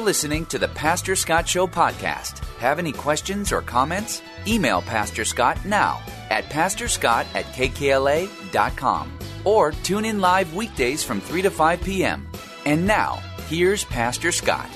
[0.00, 2.38] You're listening to the Pastor Scott Show podcast.
[2.56, 4.22] Have any questions or comments?
[4.46, 6.00] Email Pastor Scott now
[6.30, 12.26] at pastorscott at kkla.com or tune in live weekdays from 3 to 5 p.m.
[12.64, 14.70] And now, here's Pastor Scott.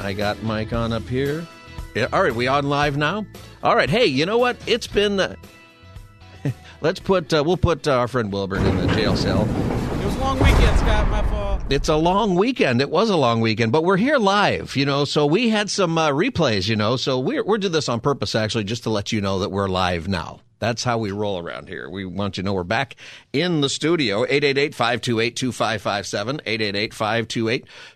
[0.00, 1.46] I got Mike on up here.
[1.94, 3.24] Yeah, all right, we on live now?
[3.62, 4.56] All right, hey, you know what?
[4.66, 5.20] It's been.
[5.20, 5.36] Uh,
[6.80, 7.32] let's put.
[7.32, 9.44] Uh, we'll put uh, our friend Wilbur in the jail cell.
[11.70, 12.80] It's a long weekend.
[12.80, 15.04] It was a long weekend, but we're here live, you know.
[15.04, 16.96] So we had some uh, replays, you know.
[16.96, 19.68] So we're we're doing this on purpose, actually, just to let you know that we're
[19.68, 20.40] live now.
[20.58, 21.88] That's how we roll around here.
[21.90, 22.96] We want you to know we're back
[23.32, 24.24] in the studio.
[24.26, 26.40] 888-528-2557.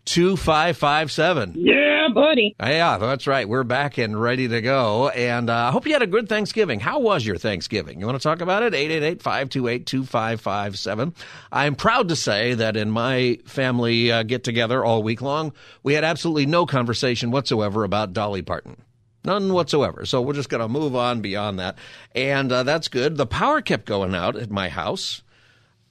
[0.05, 1.53] 888-528-2557.
[1.57, 2.55] Yeah, buddy.
[2.61, 3.49] Yeah, that's right.
[3.49, 5.09] We're back and ready to go.
[5.09, 6.81] And uh, I hope you had a good Thanksgiving.
[6.81, 8.01] How was your Thanksgiving?
[8.01, 8.73] You want to talk about it?
[8.75, 11.15] 888-528-2557.
[11.53, 16.05] I'm proud to say that in my family uh, get-together all week long, we had
[16.05, 18.77] absolutely no conversation whatsoever about Dolly Parton.
[19.25, 20.07] None whatsoever.
[20.07, 21.79] So we're just going to move on beyond that.
[22.15, 23.17] And uh, that's good.
[23.17, 25.23] The power kept going out at my house.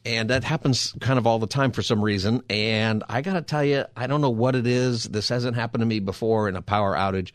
[0.06, 2.42] And that happens kind of all the time for some reason.
[2.50, 5.04] And I got to tell you, I don't know what it is.
[5.04, 7.32] This hasn't happened to me before in a power outage.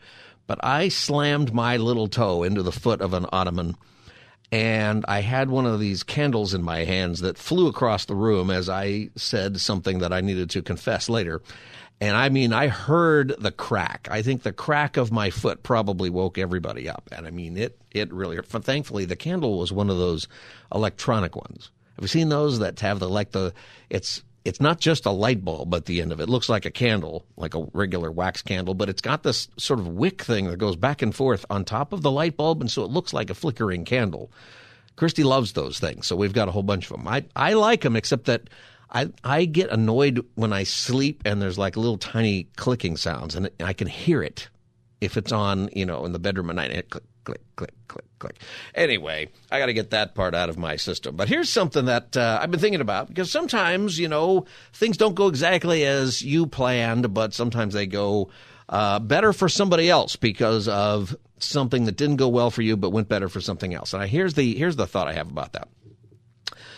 [0.47, 3.75] But I slammed my little toe into the foot of an ottoman.
[4.51, 8.49] And I had one of these candles in my hands that flew across the room
[8.49, 11.41] as I said something that I needed to confess later.
[12.03, 14.09] And I mean, I heard the crack.
[14.11, 17.07] I think the crack of my foot probably woke everybody up.
[17.13, 20.27] And I mean, it, it really, thankfully, the candle was one of those
[20.75, 21.71] electronic ones.
[21.95, 23.53] Have you seen those that have the, like the,
[23.89, 26.23] it's, it's not just a light bulb at the end of it.
[26.23, 29.79] It looks like a candle, like a regular wax candle, but it's got this sort
[29.79, 32.59] of wick thing that goes back and forth on top of the light bulb.
[32.59, 34.29] And so it looks like a flickering candle.
[34.97, 36.05] Christy loves those things.
[36.05, 37.07] So we've got a whole bunch of them.
[37.07, 38.49] I, I like them, except that
[38.93, 43.49] I I get annoyed when I sleep and there's like little tiny clicking sounds and
[43.59, 44.49] I can hear it
[45.01, 46.71] if it's on you know in the bedroom at night.
[46.71, 48.39] And click click click click click.
[48.75, 51.15] Anyway, I got to get that part out of my system.
[51.15, 55.15] But here's something that uh, I've been thinking about because sometimes you know things don't
[55.15, 58.29] go exactly as you planned, but sometimes they go.
[58.69, 62.91] Uh, better for somebody else because of something that didn't go well for you, but
[62.91, 63.93] went better for something else.
[63.93, 65.67] And I, here's the here's the thought I have about that.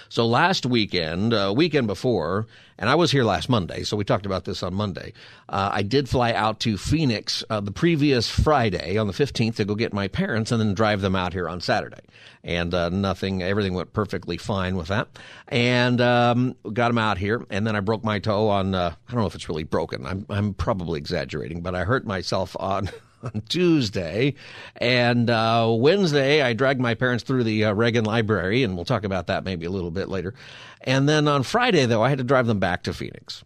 [0.09, 4.25] So last weekend, uh, weekend before, and I was here last Monday, so we talked
[4.25, 5.13] about this on Monday.
[5.47, 9.65] Uh, I did fly out to Phoenix uh, the previous Friday on the 15th to
[9.65, 12.01] go get my parents and then drive them out here on Saturday.
[12.43, 15.07] And uh, nothing, everything went perfectly fine with that.
[15.47, 19.11] And um, got them out here, and then I broke my toe on, uh, I
[19.11, 20.05] don't know if it's really broken.
[20.05, 22.89] I'm, I'm probably exaggerating, but I hurt myself on
[23.25, 24.35] on Tuesday.
[24.77, 29.03] And uh, Wednesday, I dragged my parents through the uh, Reagan Library, and we'll talk
[29.03, 30.33] about that maybe a little bit later.
[30.81, 33.43] And then on Friday, though, I had to drive them back to Phoenix.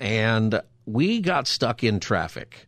[0.00, 2.66] And we got stuck in traffic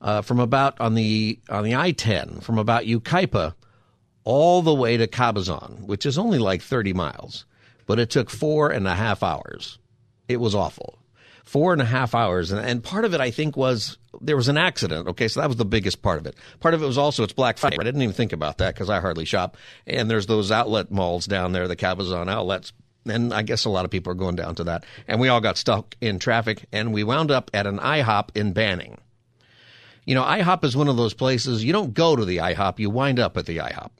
[0.00, 3.54] uh, from about on the on the I-10 from about Yucaipa
[4.24, 7.46] all the way to Cabazon, which is only like 30 miles,
[7.86, 9.78] but it took four and a half hours.
[10.28, 10.97] It was awful
[11.48, 12.52] four and a half hours.
[12.52, 15.08] And, and, part of it, I think, was there was an accident.
[15.08, 16.36] Okay, so that was the biggest part of it.
[16.60, 17.78] Part of it was also it's Black Friday.
[17.80, 19.56] I didn't even think about that because I hardly shop.
[19.86, 22.72] And there's those outlet malls down there, the Cabazon outlets.
[23.06, 24.84] And I guess a lot of people are going down to that.
[25.06, 28.52] And we all got stuck in traffic, and we wound up at an IHOP in
[28.52, 28.98] Banning.
[30.04, 32.90] You know, IHOP is one of those places you don't go to the IHOP, you
[32.90, 33.90] wind up at the IHOP.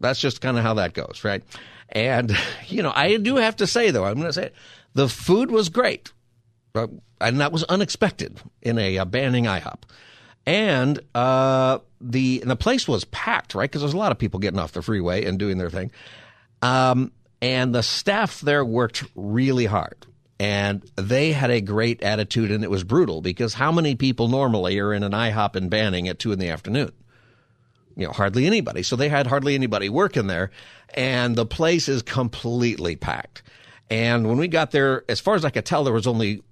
[0.00, 1.44] That's just kind of how that goes, right?
[1.90, 4.54] And, you know, I do have to say, though, I'm going to say it,
[4.94, 6.12] the food was great.
[6.76, 6.88] Uh,
[7.20, 9.82] and that was unexpected in a, a banning IHOP.
[10.46, 13.68] And uh, the and the place was packed, right?
[13.68, 15.90] Because there's a lot of people getting off the freeway and doing their thing.
[16.62, 17.12] Um,
[17.42, 20.06] and the staff there worked really hard.
[20.38, 24.78] And they had a great attitude, and it was brutal because how many people normally
[24.78, 26.92] are in an IHOP in Banning at two in the afternoon?
[27.96, 28.82] You know, hardly anybody.
[28.82, 30.50] So they had hardly anybody working there,
[30.92, 33.42] and the place is completely packed.
[33.88, 36.42] And when we got there, as far as I could tell, there was only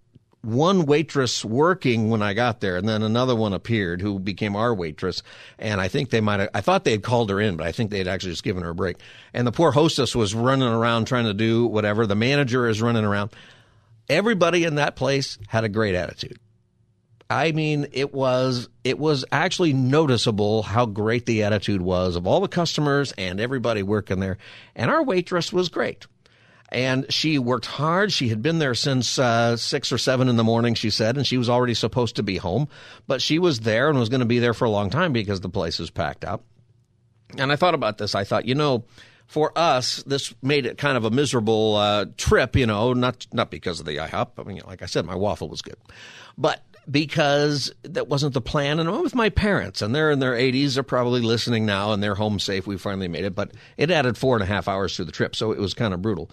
[0.45, 4.75] one waitress working when I got there, and then another one appeared who became our
[4.75, 5.23] waitress.
[5.59, 7.73] And I think they might have, I thought they had called her in, but I
[7.73, 8.99] think they had actually just given her a break.
[9.33, 12.07] And the poor hostess was running around trying to do whatever.
[12.07, 13.33] The manager is running around.
[14.09, 16.39] everybody in that place had a great attitude.
[17.31, 22.41] I mean, it was it was actually noticeable how great the attitude was of all
[22.41, 24.37] the customers and everybody working there.
[24.77, 26.07] And our waitress was great,
[26.71, 28.13] and she worked hard.
[28.13, 31.27] She had been there since uh, six or seven in the morning, she said, and
[31.27, 32.69] she was already supposed to be home,
[33.07, 35.41] but she was there and was going to be there for a long time because
[35.41, 36.43] the place is packed up.
[37.39, 38.15] And I thought about this.
[38.15, 38.85] I thought, you know,
[39.27, 42.57] for us, this made it kind of a miserable uh, trip.
[42.57, 44.31] You know, not not because of the IHOP.
[44.39, 45.77] I mean, like I said, my waffle was good,
[46.37, 48.79] but because that wasn't the plan.
[48.79, 50.75] And I'm with my parents, and they're in their 80s.
[50.75, 52.67] They're probably listening now, and they're home safe.
[52.67, 55.37] We finally made it, but it added four and a half hours to the trip,
[55.37, 56.31] so it was kind of brutal.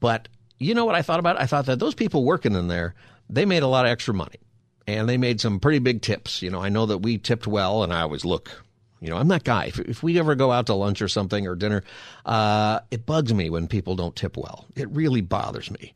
[0.00, 0.28] But
[0.58, 1.40] you know what I thought about?
[1.40, 2.94] I thought that those people working in there,
[3.28, 4.38] they made a lot of extra money,
[4.86, 6.42] and they made some pretty big tips.
[6.42, 8.64] You know, I know that we tipped well, and I always look
[9.04, 9.66] you know, I'm that guy.
[9.66, 11.82] If, if we ever go out to lunch or something or dinner,
[12.24, 14.64] uh, it bugs me when people don't tip well.
[14.76, 15.92] It really bothers me.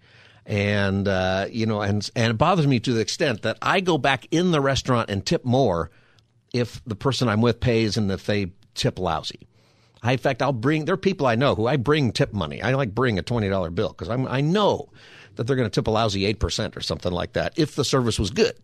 [0.48, 3.98] And, uh, you know, and, and it bothers me to the extent that I go
[3.98, 5.90] back in the restaurant and tip more
[6.54, 9.46] if the person I'm with pays and if they tip lousy.
[10.02, 12.62] I, in fact, I'll bring, there are people I know who I bring tip money.
[12.62, 14.88] I like bring a $20 bill because I'm I know
[15.34, 18.18] that they're going to tip a lousy 8% or something like that if the service
[18.18, 18.54] was good.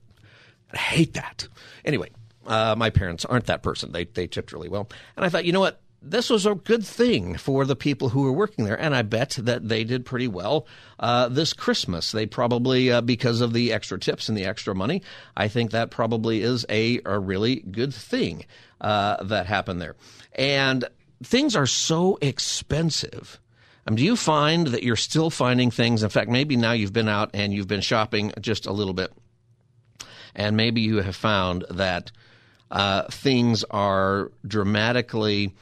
[0.73, 1.47] I hate that.
[1.85, 2.11] Anyway,
[2.47, 3.93] uh, my parents aren't that person.
[3.93, 6.85] They they tipped really well, and I thought, you know what, this was a good
[6.85, 10.29] thing for the people who were working there, and I bet that they did pretty
[10.29, 10.67] well
[11.01, 12.13] uh, this Christmas.
[12.13, 15.03] They probably, uh, because of the extra tips and the extra money,
[15.37, 18.45] I think that probably is a, a really good thing
[18.81, 19.97] uh, that happened there.
[20.35, 20.85] And
[21.23, 23.41] things are so expensive.
[23.87, 26.03] Um, do you find that you're still finding things?
[26.03, 29.11] In fact, maybe now you've been out and you've been shopping just a little bit,
[30.35, 32.13] and maybe you have found that
[32.71, 35.55] uh, things are dramatically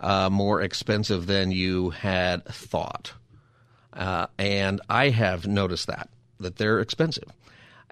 [0.00, 3.12] uh, more expensive than you had thought.
[3.92, 6.08] Uh, and I have noticed that,
[6.40, 7.32] that they're expensive.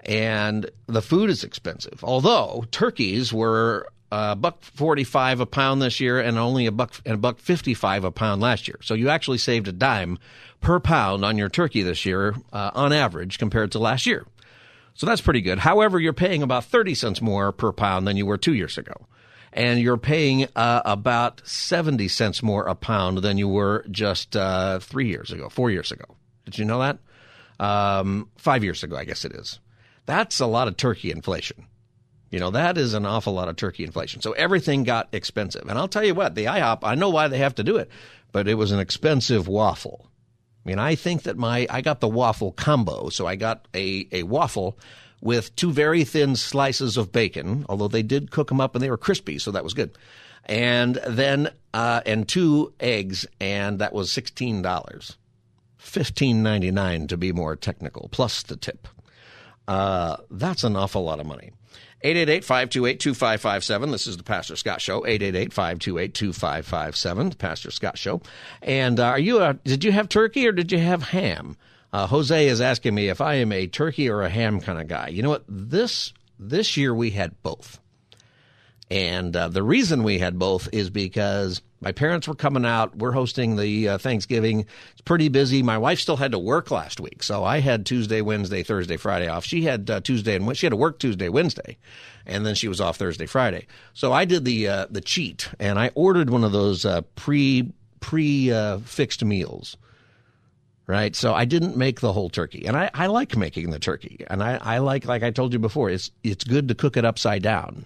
[0.05, 2.03] And the food is expensive.
[2.03, 7.15] Although turkeys were a buck forty-five a pound this year, and only a buck and
[7.15, 8.79] a buck fifty-five a pound last year.
[8.81, 10.17] So you actually saved a dime
[10.61, 14.25] per pound on your turkey this year, uh, on average, compared to last year.
[14.93, 15.59] So that's pretty good.
[15.59, 19.07] However, you're paying about 30 cents more per pound than you were two years ago.
[19.53, 24.79] And you're paying uh, about 70 cents more a pound than you were just uh,
[24.79, 26.05] three years ago, four years ago.
[26.45, 26.99] Did you know that?
[27.59, 29.59] Um, five years ago, I guess it is.
[30.05, 31.65] That's a lot of turkey inflation.
[32.29, 34.21] You know, that is an awful lot of turkey inflation.
[34.21, 35.67] So everything got expensive.
[35.69, 37.89] And I'll tell you what, the IHOP, I know why they have to do it,
[38.31, 40.07] but it was an expensive waffle.
[40.65, 44.05] I mean, I think that my I got the waffle combo, so I got a
[44.11, 44.77] a waffle
[45.21, 48.89] with two very thin slices of bacon, although they did cook them up and they
[48.89, 49.97] were crispy, so that was good.
[50.45, 55.17] And then uh, and two eggs, and that was sixteen dollars,
[55.77, 58.87] fifteen ninety nine to be more technical, plus the tip.
[59.67, 61.51] Uh, that's an awful lot of money.
[62.03, 63.91] 888-528-2557.
[63.91, 65.01] This is the Pastor Scott Show.
[65.01, 67.29] 888-528-2557.
[67.31, 68.21] The Pastor Scott Show.
[68.61, 71.57] And uh, are you a, did you have turkey or did you have ham?
[71.97, 74.87] Uh, Jose is asking me if I am a turkey or a ham kind of
[74.87, 75.07] guy.
[75.07, 75.45] You know what?
[75.47, 77.79] This this year we had both.
[78.91, 82.95] And uh, the reason we had both is because my parents were coming out.
[82.95, 84.67] We're hosting the uh, Thanksgiving.
[84.91, 85.63] It's pretty busy.
[85.63, 89.27] My wife still had to work last week, so I had Tuesday, Wednesday, Thursday, Friday
[89.27, 89.43] off.
[89.43, 91.77] She had uh, Tuesday and she had to work Tuesday, Wednesday,
[92.27, 93.65] and then she was off Thursday, Friday.
[93.95, 97.73] So I did the uh, the cheat, and I ordered one of those uh, pre
[98.01, 99.77] pre uh, fixed meals.
[100.89, 104.23] Right, so I didn't make the whole turkey, and I, I like making the turkey,
[104.29, 107.03] and I, I like, like I told you before, it's it's good to cook it
[107.03, 107.85] upside down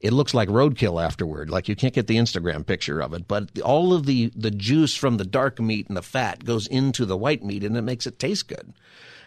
[0.00, 1.50] it looks like roadkill afterward.
[1.50, 4.94] Like you can't get the Instagram picture of it, but all of the the juice
[4.94, 8.06] from the dark meat and the fat goes into the white meat, and it makes
[8.06, 8.72] it taste good.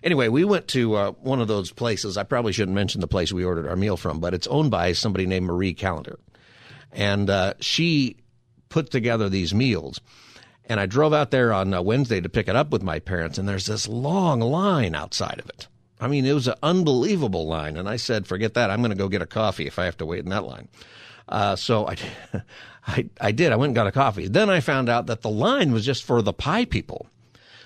[0.04, 2.18] Anyway, we went to uh, one of those places.
[2.18, 4.94] I probably shouldn't mention the place we ordered our meal from, but it's owned by
[4.94, 6.20] somebody named Marie Callender,
[6.92, 8.18] and uh, she
[8.70, 10.00] put together these meals.
[10.72, 13.38] And I drove out there on uh, Wednesday to pick it up with my parents,
[13.38, 15.68] and there's this long line outside of it.
[16.00, 17.76] I mean, it was an unbelievable line.
[17.76, 18.72] And I said, forget that.
[18.72, 20.70] I'm going to go get a coffee if I have to wait in that line.
[21.28, 21.98] Uh, so I,
[22.88, 23.52] I, I did.
[23.52, 24.30] I went and got a coffee.
[24.30, 27.08] Then I found out that the line was just for the pie people.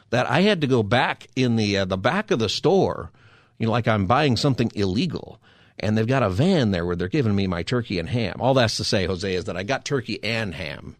[0.09, 3.11] That I had to go back in the uh, the back of the store,
[3.59, 5.39] you know, like I'm buying something illegal.
[5.77, 8.37] And they've got a van there where they're giving me my turkey and ham.
[8.39, 10.95] All that's to say, Jose, is that I got turkey and ham,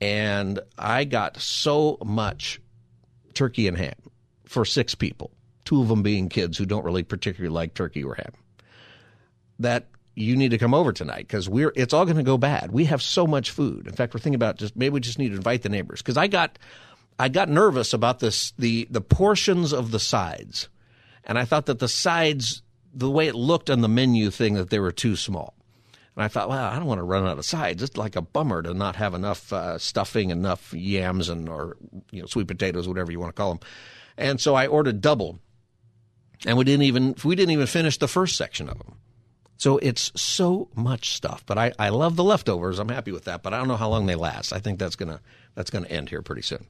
[0.00, 2.60] and I got so much
[3.34, 3.94] turkey and ham
[4.44, 5.30] for six people
[5.68, 8.32] two of them being kids who don't really particularly like turkey or ham,
[9.58, 12.72] that you need to come over tonight because we're it's all going to go bad.
[12.72, 13.86] We have so much food.
[13.86, 16.16] In fact, we're thinking about just maybe we just need to invite the neighbors because
[16.16, 16.58] I got
[17.18, 20.70] I got nervous about this the the portions of the sides.
[21.24, 22.62] and I thought that the sides,
[22.94, 25.54] the way it looked on the menu thing, that they were too small.
[26.18, 27.80] And I thought, well, I don't want to run out of sides.
[27.80, 31.76] It's like a bummer to not have enough uh, stuffing, enough yams, and or
[32.10, 33.60] you know sweet potatoes, whatever you want to call them.
[34.16, 35.38] And so I ordered double,
[36.44, 38.96] and we didn't even we didn't even finish the first section of them.
[39.58, 41.46] So it's so much stuff.
[41.46, 42.80] But I, I love the leftovers.
[42.80, 43.44] I'm happy with that.
[43.44, 44.52] But I don't know how long they last.
[44.52, 45.20] I think that's gonna
[45.54, 46.66] that's gonna end here pretty soon.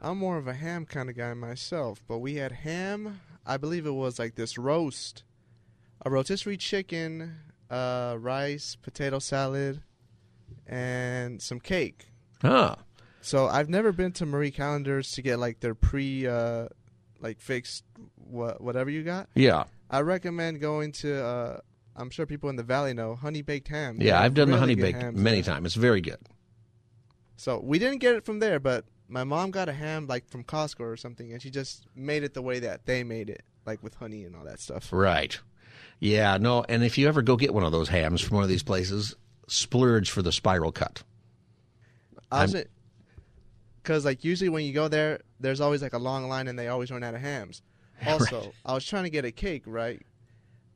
[0.00, 3.20] I'm more of a ham kind of guy myself, but we had ham.
[3.44, 5.22] I believe it was like this roast,
[6.00, 7.34] a rotisserie chicken,
[7.72, 9.82] uh, rice, potato salad,
[10.66, 12.08] and some cake.
[12.44, 12.76] Ah,
[13.20, 16.68] So I've never been to Marie Callender's to get like their pre, uh,
[17.20, 17.84] like fixed
[18.16, 19.28] wha- whatever you got.
[19.34, 21.24] yeah, I recommend going to.
[21.24, 21.60] Uh,
[21.94, 23.98] I'm sure people in the valley know honey baked ham.
[24.00, 24.20] Yeah.
[24.20, 25.66] I've done the honey baked many times.
[25.66, 26.18] It's very good.
[27.36, 30.42] So we didn't get it from there, but my mom got a ham like from
[30.44, 33.82] Costco or something, and she just made it the way that they made it, like
[33.82, 34.92] with honey and all that stuff.
[34.92, 35.38] Right.
[36.02, 36.36] Yeah.
[36.38, 36.64] No.
[36.68, 39.14] And if you ever go get one of those hams from one of these places,
[39.46, 41.02] splurge for the spiral cut.
[42.30, 42.56] I was
[43.82, 46.68] because like usually when you go there, there's always like a long line, and they
[46.68, 47.62] always run out of hams.
[48.04, 50.02] Also, I was trying to get a cake, right?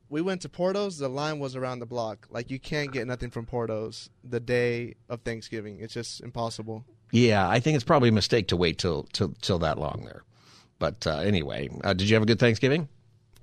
[0.07, 0.97] We went to Porto's.
[0.97, 2.25] The line was around the block.
[2.29, 5.79] Like you can't get nothing from Porto's the day of Thanksgiving.
[5.81, 6.85] It's just impossible.
[7.11, 10.23] Yeah, I think it's probably a mistake to wait till till, till that long there.
[10.79, 12.87] But uh, anyway, uh, did you have a good Thanksgiving?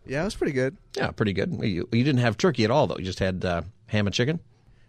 [0.06, 0.76] Yeah, it was pretty good.
[0.96, 1.52] Yeah, pretty good.
[1.62, 2.96] You, you didn't have turkey at all, though.
[2.99, 4.40] You just had uh, ham and chicken.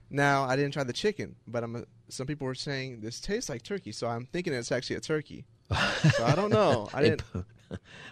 [0.10, 1.76] Now I didn't try the chicken, but I'm.
[1.76, 5.02] A, some people were saying this tastes like turkey, so I'm thinking it's actually a
[5.02, 5.46] turkey.
[5.72, 6.90] so I don't know.
[6.94, 7.24] I didn't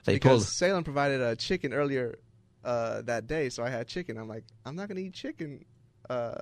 [0.05, 0.43] They because pulled.
[0.43, 2.17] Salem provided a chicken earlier
[2.65, 4.17] uh, that day, so I had chicken.
[4.17, 5.65] I'm like, I'm not gonna eat chicken
[6.09, 6.39] uh,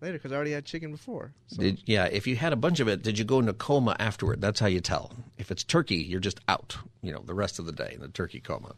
[0.00, 1.32] later because I already had chicken before.
[1.48, 3.96] So Did, yeah, if you had a bunch of it, did you go into coma
[3.98, 4.40] afterward?
[4.40, 5.12] That's how you tell.
[5.38, 6.76] If it's turkey, you're just out.
[7.02, 8.74] You know, the rest of the day in the turkey coma.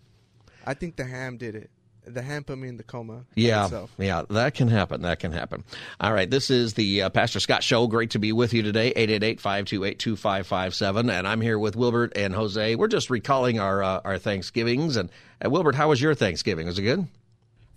[0.66, 1.71] I think the ham did it.
[2.04, 3.25] The ham put me in the coma.
[3.37, 3.92] Yeah, itself.
[3.97, 5.02] yeah, that can happen.
[5.02, 5.62] That can happen.
[6.00, 7.87] All right, this is the uh, Pastor Scott Show.
[7.87, 8.92] Great to be with you today.
[8.95, 11.12] 888-528-2557.
[11.12, 12.75] And I'm here with Wilbert and Jose.
[12.75, 14.97] We're just recalling our uh, our Thanksgivings.
[14.97, 15.11] And
[15.45, 16.66] uh, Wilbert, how was your Thanksgiving?
[16.66, 17.07] Was it good?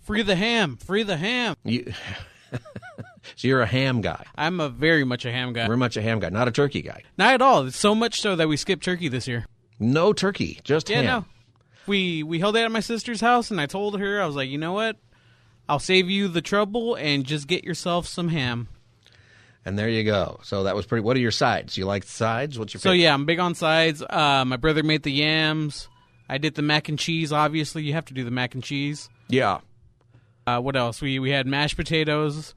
[0.02, 0.76] Free the ham.
[0.76, 1.54] Free the ham.
[1.64, 1.92] You,
[2.52, 2.58] so
[3.48, 4.24] you're a ham guy.
[4.36, 5.66] I'm a very much a ham guy.
[5.66, 7.02] Very much a ham guy, not a turkey guy.
[7.18, 7.66] Not at all.
[7.66, 9.46] It's so much so that we skipped turkey this year.
[9.78, 11.04] No turkey, just Yeah, ham.
[11.04, 11.24] no.
[11.86, 14.48] We we held it at my sister's house, and I told her I was like,
[14.48, 14.96] you know what?
[15.68, 18.68] I'll save you the trouble and just get yourself some ham.
[19.64, 20.38] And there you go.
[20.44, 21.02] So that was pretty.
[21.02, 21.76] What are your sides?
[21.76, 22.58] You like sides?
[22.58, 23.02] What's your So favorite?
[23.02, 24.00] yeah, I'm big on sides.
[24.02, 25.88] Uh, my brother made the yams.
[26.28, 27.32] I did the mac and cheese.
[27.32, 29.08] Obviously, you have to do the mac and cheese.
[29.28, 29.58] Yeah.
[30.46, 31.00] Uh, what else?
[31.02, 32.54] We we had mashed potatoes.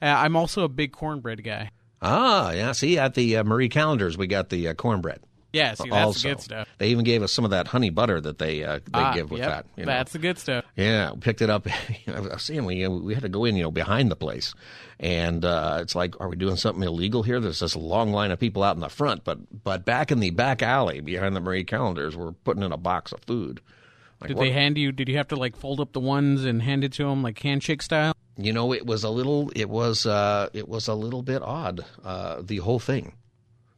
[0.00, 1.70] Uh, I'm also a big cornbread guy.
[2.02, 2.70] Ah, yeah.
[2.72, 5.20] See, at the uh, Marie Callender's, we got the uh, cornbread.
[5.56, 6.68] Yeah, see, that's also, the good stuff.
[6.78, 9.30] they even gave us some of that honey butter that they uh, they Ah, give
[9.30, 9.66] with yep, that.
[9.76, 9.92] You know?
[9.92, 10.64] That's the good stuff.
[10.76, 11.66] Yeah, picked it up.
[12.06, 14.54] I was saying we we had to go in, you know, behind the place,
[15.00, 17.40] and uh, it's like, are we doing something illegal here?
[17.40, 20.30] There's this long line of people out in the front, but but back in the
[20.30, 23.60] back alley behind the Marie Callender's, we're putting in a box of food.
[24.20, 24.92] Like, Did what- they hand you?
[24.92, 27.38] Did you have to like fold up the ones and hand it to them like
[27.38, 28.14] handshake style?
[28.38, 31.84] You know, it was a little, it was, uh, it was a little bit odd,
[32.04, 33.14] uh, the whole thing.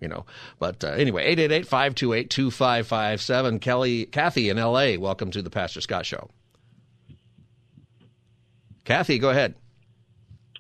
[0.01, 0.27] You know,
[0.59, 3.61] but uh, anyway, 888-528-2557.
[3.61, 6.31] Kelly, Kathy in L.A., welcome to the Pastor Scott Show.
[8.85, 9.55] Kathy, go ahead.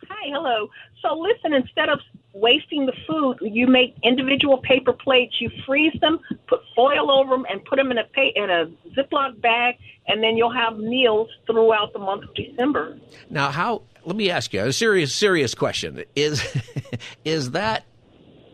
[0.08, 0.68] Hi, hello.
[1.02, 2.00] So listen, instead of
[2.34, 5.36] wasting the food, you make individual paper plates.
[5.40, 8.66] You freeze them, put foil over them, and put them in a pa- in a
[8.96, 9.76] Ziploc bag,
[10.06, 12.98] and then you'll have meals throughout the month of December.
[13.30, 13.82] Now, how?
[14.04, 16.02] Let me ask you a serious, serious question.
[16.14, 16.42] Is
[17.24, 17.84] is that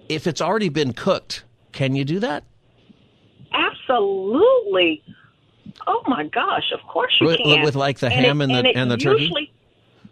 [0.08, 1.44] if it's already been cooked?
[1.72, 2.44] Can you do that?
[3.52, 5.02] Absolutely.
[5.86, 6.72] Oh my gosh!
[6.72, 7.62] Of course you With- can.
[7.64, 9.52] with, like, the ham and the- it and the turkey?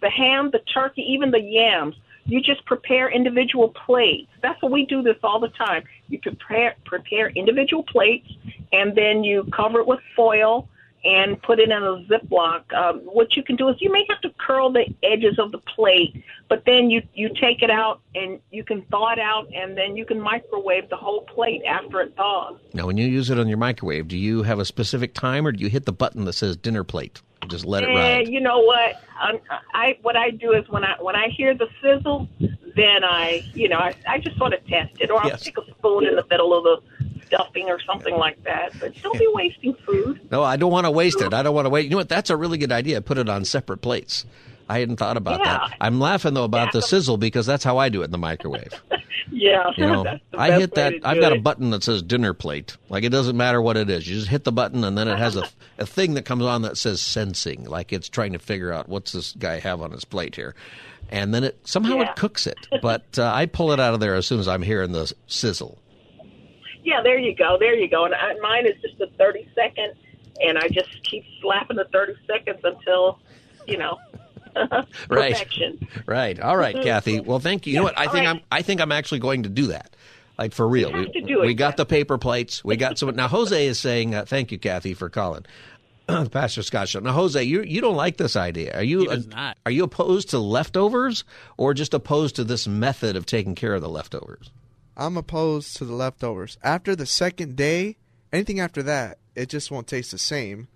[0.01, 1.95] The ham, the turkey, even the yams.
[2.25, 4.29] You just prepare individual plates.
[4.43, 5.85] That's what we do this all the time.
[6.09, 8.29] You prepare prepare individual plates,
[8.73, 10.69] and then you cover it with foil
[11.05, 12.73] and put it in a Ziploc.
[12.73, 15.59] Um, what you can do is you may have to curl the edges of the
[15.59, 19.77] plate, but then you you take it out and you can thaw it out, and
[19.77, 22.59] then you can microwave the whole plate after it thaws.
[22.73, 25.53] Now, when you use it on your microwave, do you have a specific time, or
[25.53, 27.21] do you hit the button that says dinner plate?
[27.49, 28.29] Just let it Eh, ride.
[28.29, 28.95] you know what?
[29.21, 29.39] Um,
[29.75, 32.29] I what I do is when I when I hear the sizzle,
[32.77, 35.41] then I you know I, I just sort of test it, or I'll Yes.
[35.43, 36.81] stick a spoon in the middle of the
[37.33, 38.73] stuffing or something like that.
[38.81, 40.21] But don't be wasting food.
[40.31, 41.33] No, I don't want to waste it.
[41.33, 41.85] I don't want to wait.
[41.85, 42.09] You know what?
[42.09, 43.01] That's a really good idea.
[43.01, 44.25] Put it on separate plates.
[44.69, 45.59] I hadn't thought about Yeah.
[45.69, 45.77] that.
[45.81, 46.81] I'm laughing though about Yeah.
[46.81, 48.73] the sizzle because that's how I do it in the microwave.
[49.31, 50.95] Yeah, You know, I hit that.
[51.05, 52.77] I've got a button that says dinner plate.
[52.89, 54.07] Like it doesn't matter what it is.
[54.07, 55.45] You just hit the button, and then it has a
[55.79, 59.13] a thing that comes on that says sensing, like it's trying to figure out what's
[59.13, 60.55] this guy have on his plate here,
[61.09, 62.11] and then it somehow Yeah.
[62.11, 62.59] it cooks it.
[62.83, 65.79] But uh, I pull it out of there as soon as I'm hearing the sizzle.
[66.83, 68.05] Yeah, there you go, there you go.
[68.05, 69.95] And I, mine is just a thirty second,
[70.41, 73.21] and I just keep slapping the thirty seconds until,
[73.67, 73.99] you know,
[75.09, 75.47] Right.
[76.07, 76.41] Right.
[76.41, 77.21] All right, Kathy.
[77.21, 77.73] Well, thank you.
[77.73, 77.99] You know what?
[77.99, 78.37] I All think right.
[78.37, 78.43] I'm.
[78.51, 79.95] I think I'm actually going to do that.
[80.39, 80.93] Like for real.
[80.93, 81.77] We to do it, we got Jeff.
[81.77, 82.65] the paper plates.
[82.65, 83.15] We got some.
[83.15, 85.45] Now Jose is saying, uh, "Thank you, Kathy, for calling."
[86.31, 87.01] Pastor Scott show.
[87.01, 88.77] Now, Jose, you you don't like this idea.
[88.77, 89.01] Are you?
[89.01, 89.57] He does not.
[89.65, 91.25] Are you opposed to leftovers,
[91.57, 94.51] or just opposed to this method of taking care of the leftovers?
[95.03, 96.59] I'm opposed to the leftovers.
[96.63, 97.97] After the second day,
[98.33, 100.69] anything after that, it just won't taste the same.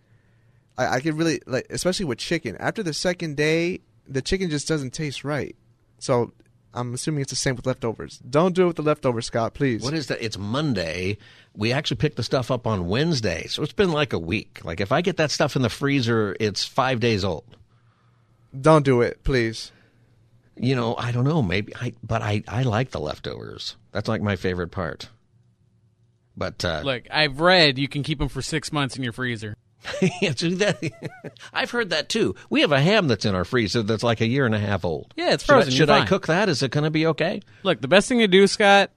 [0.77, 2.57] I, I could really like, especially with chicken.
[2.59, 5.55] After the second day, the chicken just doesn't taste right.
[6.01, 6.33] So
[6.75, 8.19] I'm assuming it's the same with leftovers.
[8.19, 9.55] Don't do it with the leftovers, Scott.
[9.55, 9.83] Please.
[9.83, 10.21] What is that?
[10.21, 11.19] It's Monday.
[11.55, 14.61] We actually picked the stuff up on Wednesday, so it's been like a week.
[14.65, 17.45] Like if I get that stuff in the freezer, it's five days old.
[18.61, 19.71] Don't do it, please.
[20.57, 21.43] You know, I don't know.
[21.43, 23.77] Maybe I, but I, I like the leftovers.
[23.93, 25.09] That's like my favorite part.
[26.37, 29.57] But uh, Look, I've read you can keep them for six months in your freezer.
[30.01, 32.35] that, I've heard that too.
[32.51, 34.85] We have a ham that's in our freezer that's like a year and a half
[34.85, 35.13] old.
[35.17, 35.73] Yeah, it's Should frozen.
[35.73, 36.49] Should, You're I cook that?
[36.49, 37.41] Is it going to be okay?
[37.63, 38.91] Look, the best thing to do, Scott,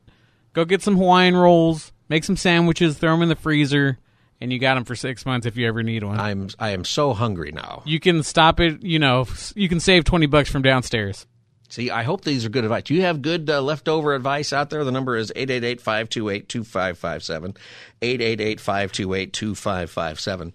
[0.54, 4.00] go get some Hawaiian rolls, make some sandwiches, throw them in the freezer,
[4.42, 6.20] and you got them for six months if you ever need one.
[6.20, 7.84] I'm I am so hungry now.
[7.86, 8.82] you can stop it.
[8.82, 11.28] You know, you can save twenty bucks from downstairs.
[11.70, 12.82] See, I hope these are good advice.
[12.84, 14.84] Do you have good uh, leftover advice out there?
[14.84, 17.56] The number is 888-528-2557,
[18.02, 20.52] 888-528-2557.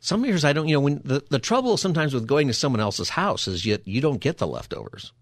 [0.00, 2.80] Some years I don't, you know, when the, the trouble sometimes with going to someone
[2.80, 5.14] else's house is you, you don't get the leftovers.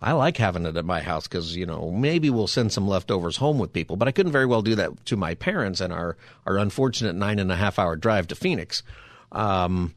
[0.00, 3.38] I like having it at my house because, you know, maybe we'll send some leftovers
[3.38, 6.16] home with people, but I couldn't very well do that to my parents and our,
[6.46, 8.84] our unfortunate nine and a half hour drive to Phoenix.
[9.32, 9.92] Um,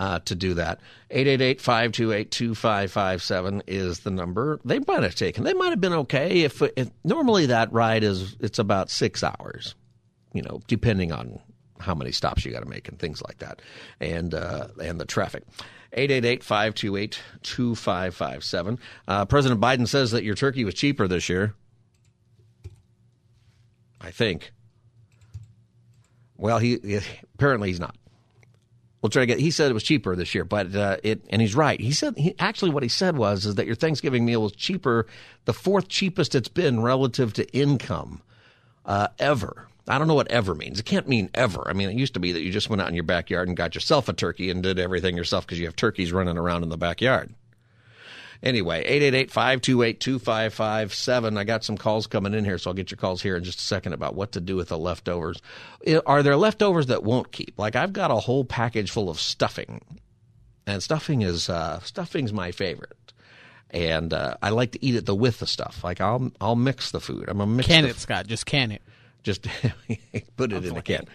[0.00, 0.80] uh, to do that.
[1.10, 4.58] 888-528-2557 is the number.
[4.64, 5.44] They might have taken.
[5.44, 9.74] They might have been okay if, if normally that ride is it's about 6 hours.
[10.32, 11.38] You know, depending on
[11.80, 13.60] how many stops you got to make and things like that.
[14.00, 15.42] And uh, and the traffic.
[15.96, 18.78] 888-528-2557.
[19.08, 21.54] Uh, President Biden says that your turkey was cheaper this year.
[24.00, 24.52] I think.
[26.36, 27.00] Well, he
[27.34, 27.96] apparently he's not.
[29.02, 29.40] We'll try to get.
[29.40, 31.80] He said it was cheaper this year, but uh, it and he's right.
[31.80, 35.06] He said he, actually what he said was is that your Thanksgiving meal was cheaper,
[35.46, 38.20] the fourth cheapest it's been relative to income
[38.84, 39.68] uh, ever.
[39.88, 40.78] I don't know what ever means.
[40.78, 41.66] It can't mean ever.
[41.66, 43.56] I mean, it used to be that you just went out in your backyard and
[43.56, 46.68] got yourself a turkey and did everything yourself because you have turkeys running around in
[46.68, 47.34] the backyard.
[48.42, 48.82] Anyway,
[49.28, 51.36] 888-528-2557.
[51.36, 53.58] I got some calls coming in here, so I'll get your calls here in just
[53.58, 55.42] a second about what to do with the leftovers.
[56.06, 57.58] Are there leftovers that won't keep?
[57.58, 59.82] Like I've got a whole package full of stuffing.
[60.66, 62.96] And stuffing is uh, stuffing's my favorite.
[63.70, 65.84] And uh, I like to eat it the with the stuff.
[65.84, 67.26] Like I'll I'll mix the food.
[67.28, 68.26] I'm a mix Can it, Scott?
[68.26, 68.80] Just can it.
[69.22, 69.46] just
[70.36, 71.06] put it in a can.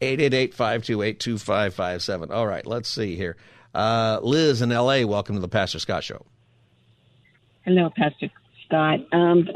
[0.00, 2.30] 888-528-2557.
[2.30, 3.36] All right, let's see here.
[3.74, 6.24] Uh, Liz in L.A., welcome to the Pastor Scott Show.
[7.66, 8.30] Hello, Pastor
[8.64, 9.00] Scott.
[9.10, 9.48] Um,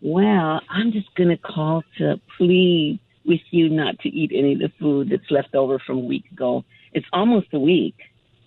[0.00, 4.58] well, I'm just going to call to plead with you not to eat any of
[4.58, 6.64] the food that's left over from a week ago.
[6.92, 7.94] It's almost a week.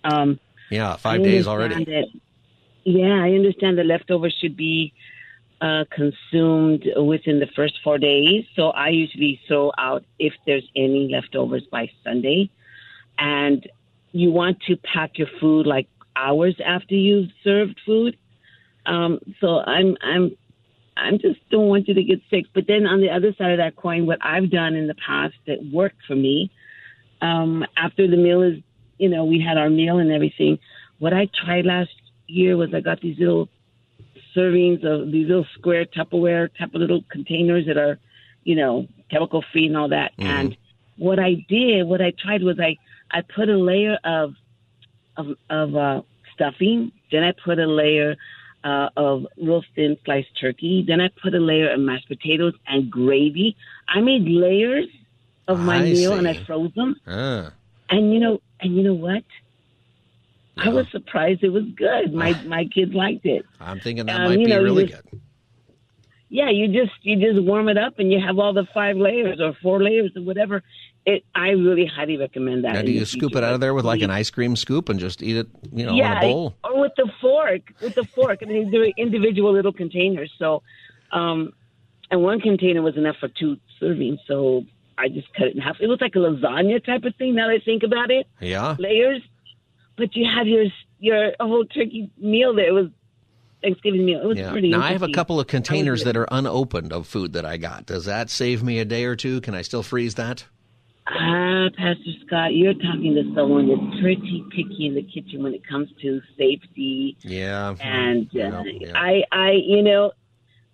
[0.04, 0.38] Um,
[0.70, 1.86] Yeah, five days already.
[1.86, 2.08] That,
[2.84, 4.94] yeah, I understand the leftovers should be
[5.62, 8.44] uh, consumed within the first four days.
[8.58, 12.50] So I usually throw out if there's any leftovers by Sunday.
[13.18, 13.66] And
[14.12, 18.18] you want to pack your food like hours after you've served food.
[18.86, 20.36] Um, so I'm I'm
[20.98, 22.46] I'm just don't want you to get sick.
[22.54, 25.36] But then on the other side of that coin, what I've done in the past
[25.48, 26.52] that worked for me,
[27.22, 28.60] um, after the meal is,
[28.98, 30.60] you know, we had our meal and everything.
[31.00, 31.90] What I tried last
[32.28, 33.50] year was I got these little
[34.36, 38.00] servings of these little square Tupperware type of little containers that are,
[38.44, 40.12] you know, chemical free and all that.
[40.18, 40.58] And
[40.98, 42.78] what I did, what I tried was I
[43.12, 44.34] I put a layer of
[45.18, 46.02] of of uh,
[46.34, 48.16] stuffing, then I put a layer
[48.66, 52.90] uh, of real thin sliced turkey, then I put a layer of mashed potatoes and
[52.92, 53.56] gravy.
[53.88, 54.88] I made layers
[55.48, 56.28] of my I meal and.
[56.28, 56.96] I froze them.
[57.08, 57.54] Ah,
[57.90, 59.24] And you know, and you know what?
[60.58, 62.14] I was surprised it was good.
[62.14, 63.46] My my kids liked it.
[63.60, 65.22] I'm thinking that Um, might be know, really just- good.
[66.30, 69.40] Yeah, you just you just warm it up and you have all the five layers
[69.40, 70.64] or four layers or whatever.
[71.06, 72.74] It I really highly recommend that.
[72.74, 75.00] Now, do you scoop it out of there with like an ice cream scoop and
[75.00, 76.56] just eat it, you know, yeah, in a bowl?
[76.64, 78.40] or with the fork, with the fork.
[78.42, 80.32] I mean, they're individual little containers.
[80.40, 80.64] So,
[81.12, 81.54] um,
[82.10, 84.18] and one container was enough for two servings.
[84.28, 84.64] So
[84.98, 85.78] I just cut it in half.
[85.80, 87.36] It was like a lasagna type of thing.
[87.36, 88.76] Now that I think about it, Yeah.
[88.80, 89.22] layers.
[89.98, 90.66] But you have your
[91.00, 92.70] your whole turkey meal there.
[92.70, 92.88] It was
[93.62, 94.22] Thanksgiving meal.
[94.22, 94.52] It was Yeah.
[94.52, 94.70] pretty.
[94.70, 97.86] Now I have a couple of containers that are unopened of food that I got.
[97.86, 99.40] Does that save me a day or two?
[99.42, 100.46] Can I still freeze that?
[101.08, 105.62] Ah, Pastor Scott, you're talking to someone that's pretty picky in the kitchen when it
[105.68, 107.16] comes to safety.
[107.22, 107.76] Yeah.
[107.80, 108.92] And uh, Yeah, yeah.
[108.96, 110.14] I, I, you know,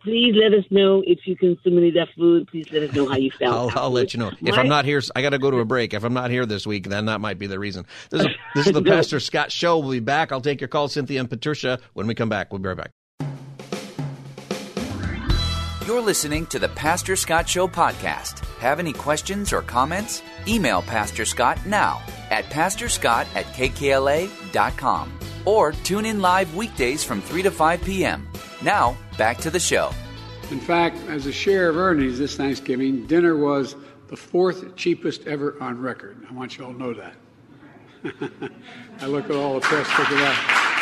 [0.04, 2.48] please let us know if you consume any of that food.
[2.48, 3.76] Please let us know how you felt.
[3.76, 4.30] I'll, I'll let you know.
[4.30, 5.94] If My- I'm not here, I got to go to a break.
[5.94, 7.86] If I'm not here this week, then that might be the reason.
[8.10, 8.90] This is, this is the No.
[8.92, 9.80] Pastor Scott Show.
[9.80, 10.32] We'll be back.
[10.32, 12.54] I'll take your call, Cynthia and Patricia, when we come back.
[12.54, 12.92] We'll be right back.
[15.88, 18.46] You're listening to the Pastor Scott Show podcast.
[18.60, 20.22] Have any questions or comments?
[20.48, 25.12] Email Pastor Scott now at pastorscott at kkla.com
[25.44, 28.28] or tune in live weekdays from 3 to 5 p.m.
[28.62, 29.90] Now, back to the show.
[30.52, 33.76] In fact, as a share of earnings this Thanksgiving, dinner was
[34.08, 36.24] the fourth cheapest ever on record.
[36.30, 37.14] I want you all to know that.
[39.02, 40.81] I look at all the press, at that.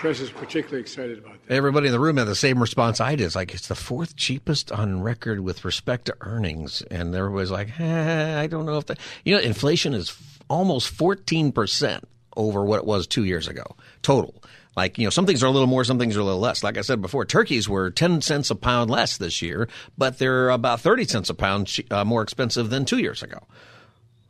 [0.00, 1.54] Press is particularly excited about that.
[1.54, 3.24] Everybody in the room had the same response I did.
[3.24, 7.68] It's like it's the fourth cheapest on record with respect to earnings, and everybody's like,
[7.80, 8.98] eh, I don't know if that.
[9.24, 12.04] You know, inflation is f- almost fourteen percent
[12.36, 13.64] over what it was two years ago
[14.02, 14.42] total.
[14.76, 16.62] Like you know, some things are a little more, some things are a little less.
[16.62, 20.50] Like I said before, turkeys were ten cents a pound less this year, but they're
[20.50, 23.38] about thirty cents a pound uh, more expensive than two years ago.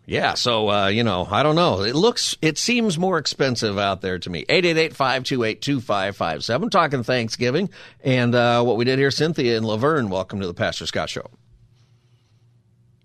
[0.08, 1.82] Yeah, so uh, you know, I don't know.
[1.82, 4.44] It looks, it seems more expensive out there to me.
[4.44, 7.70] 888-528-2557, talking Thanksgiving,
[8.04, 10.08] and uh, what we did here, Cynthia and La Verne.
[10.08, 11.28] Welcome to the Pastor Scott Show.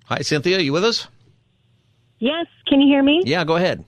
[0.06, 1.08] Hi, Cynthia, you with us?
[2.20, 3.24] Yes, can you hear me?
[3.26, 3.84] Yeah, go ahead.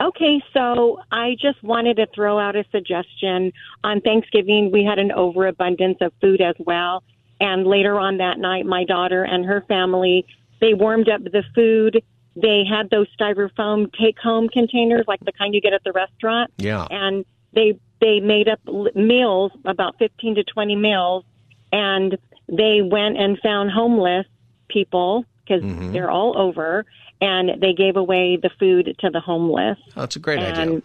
[0.00, 3.52] Okay, so I just wanted to throw out a suggestion.
[3.84, 7.02] On Thanksgiving, we had an overabundance of food as well.
[7.40, 10.24] And later on that night, my daughter and her family,
[10.64, 12.02] they warmed up the food.
[12.36, 16.50] They had those styrofoam take-home containers, like the kind you get at the restaurant.
[16.56, 16.86] Yeah.
[16.90, 21.24] And they they made up l- meals, about 15 to 20 meals,
[21.70, 22.16] and
[22.48, 24.26] they went and found homeless
[24.68, 25.92] people because Mhm.
[25.92, 26.84] they're all over,
[27.20, 29.78] and they gave away the food to the homeless.
[29.96, 30.82] Oh, that's a great and idea.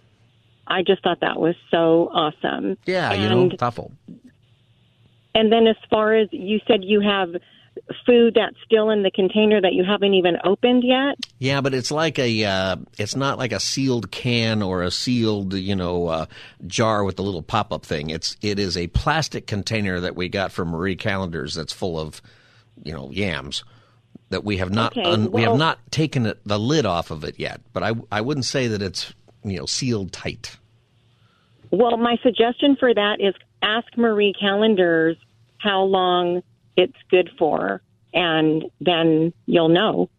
[0.68, 2.78] I just thought that was so awesome.
[2.86, 3.92] Yeah, you and, know, thoughtful.
[5.34, 7.36] And then as far as you said, you have
[8.06, 11.16] food that's still in the container that you haven't even opened yet.
[11.38, 15.54] Yeah, but it's like a, uh, it's not like a sealed can or a sealed,
[15.54, 16.26] you know, uh,
[16.68, 18.10] jar with the little pop-up thing.
[18.10, 22.22] It's, it is a plastic container that we got from Marie Callender's that's full of,
[22.84, 23.64] you know, yams
[24.30, 27.24] that we have not, Okay, un, we have not taken it, the lid off of
[27.24, 27.62] it yet.
[27.74, 29.14] But I, I wouldn't say that it's,
[29.44, 30.58] you know, sealed tight.
[31.72, 35.18] Well, my suggestion for that is ask Marie Callender's
[35.58, 36.42] how long
[36.80, 37.82] it's good for,
[38.14, 40.10] and then you'll know.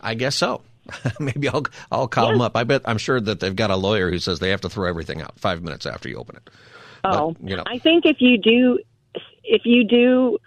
[0.00, 0.62] I guess so.
[1.20, 2.56] Maybe I'll, I'll call them up.
[2.56, 4.88] I bet, I'm sure that they've got a lawyer who says they have to throw
[4.88, 6.50] everything out five minutes after you open it.
[7.04, 7.64] Oh, you know.
[7.66, 8.78] I think if you do,
[9.44, 10.38] if you do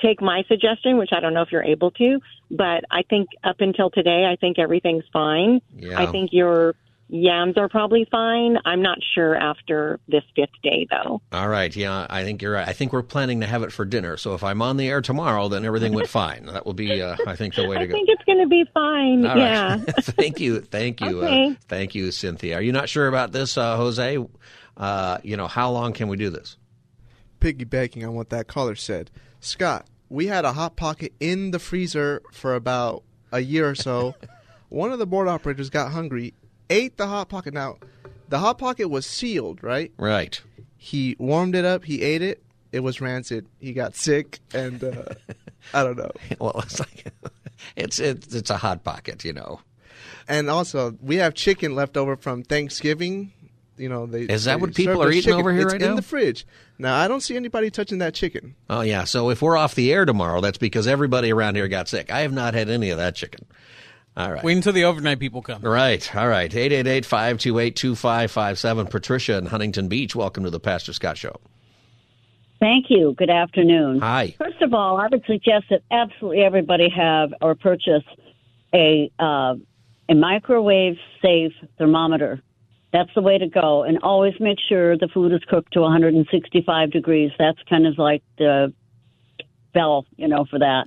[0.00, 2.20] take my suggestion, which I don't know if you're able to,
[2.50, 5.60] but I think up until today, I think everything's fine.
[5.74, 6.00] Yeah.
[6.00, 6.74] I think your
[7.10, 8.56] yams are probably fine.
[8.64, 11.20] I'm not sure after this fifth day, though.
[11.32, 11.74] All right.
[11.74, 12.66] Yeah, I think you're right.
[12.66, 14.16] I think we're planning to have it for dinner.
[14.16, 16.46] So if I'm on the air tomorrow, then everything went fine.
[16.46, 17.94] That will be, uh, I think, the way to go.
[17.94, 19.26] I think it's going to be fine.
[19.26, 19.38] All right.
[19.38, 19.76] yeah.
[20.00, 20.60] thank you.
[20.60, 21.20] Thank you.
[21.20, 22.56] Uh, thank you, Cynthia.
[22.56, 24.18] Are you not sure about this, uh, Jose?
[24.76, 26.56] Uh, you know, how long can we do this?
[27.40, 29.10] piggybacking on what that caller said.
[29.40, 34.14] Scott, we had a hot pocket in the freezer for about a year or so.
[34.68, 36.34] One of the board operators got hungry,
[36.70, 37.52] ate the hot pocket.
[37.52, 37.76] Now,
[38.28, 39.92] the hot pocket was sealed, right?
[39.98, 40.40] Right.
[40.76, 41.84] He warmed it up.
[41.84, 42.42] He ate it.
[42.72, 43.46] It was rancid.
[43.58, 45.02] He got sick, and uh,
[45.74, 46.12] I don't know.
[46.38, 47.12] Well, it's like
[47.76, 49.60] it's it's it's a hot pocket, you know.
[50.28, 53.32] And also, we have chicken left over from Thanksgiving.
[53.76, 55.40] You know, they Is that they what people are eating chicken.
[55.40, 55.96] over here it's right in now?
[55.96, 56.46] the fridge.
[56.78, 58.54] Now, I don't see anybody touching that chicken.
[58.68, 59.04] Oh yeah.
[59.04, 62.12] So if we're off the air tomorrow, that's because everybody around here got sick.
[62.12, 63.46] I have not had any of that chicken.
[64.16, 64.42] All right.
[64.42, 65.62] Wait until the overnight people come.
[65.62, 66.16] Right.
[66.16, 66.50] All right.
[66.50, 68.90] 888-528-2557.
[68.90, 70.16] Patricia in Huntington Beach.
[70.16, 71.36] Welcome to the Pastor Scott Show.
[72.58, 73.14] Thank you.
[73.16, 74.00] Good afternoon.
[74.00, 74.34] Hi.
[74.38, 78.04] First of all, I would suggest that absolutely everybody have or purchase
[78.74, 79.54] a uh,
[80.08, 82.42] a microwave safe thermometer.
[82.92, 86.90] That's the way to go, and always make sure the food is cooked to 165
[86.90, 87.30] degrees.
[87.38, 88.74] That's kind of like the
[89.72, 90.86] bell, you know, for that.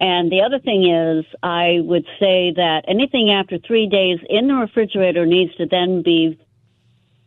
[0.00, 4.54] And the other thing is, I would say that anything after three days in the
[4.54, 6.38] refrigerator needs to then be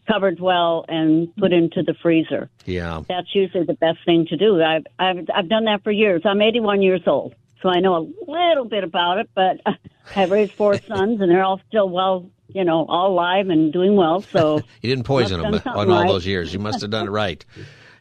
[0.08, 2.50] covered well and put into the freezer.
[2.66, 3.04] Yeah.
[3.08, 4.62] That's usually the best thing to do.
[4.62, 6.24] I've I've I've done that for years.
[6.26, 9.30] I'm 81 years old, so I know a little bit about it.
[9.36, 9.62] But
[10.16, 13.96] I've raised four sons, and they're all still well, you know, all alive and doing
[13.96, 14.22] well.
[14.22, 16.08] So You didn't poison them on all right.
[16.08, 16.52] those years.
[16.52, 17.46] You must have done it right.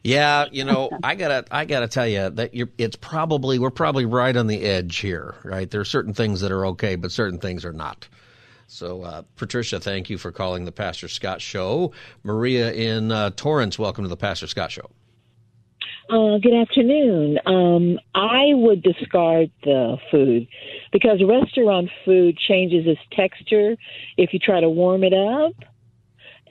[0.03, 4.05] Yeah, you know, I gotta, I gotta tell you that you're, it's probably we're probably
[4.05, 5.69] right on the edge here, right?
[5.69, 8.07] There are certain things that are okay, but certain things are not.
[8.67, 11.91] So, uh, Patricia, thank you for calling the Pastor Scott Show.
[12.23, 14.89] Maria in uh, Torrance, welcome to the Pastor Scott Show.
[16.09, 17.39] Uh, good afternoon.
[17.45, 20.47] Um, I would discard the food
[20.91, 23.77] because restaurant food changes its texture
[24.17, 25.53] if you try to warm it up,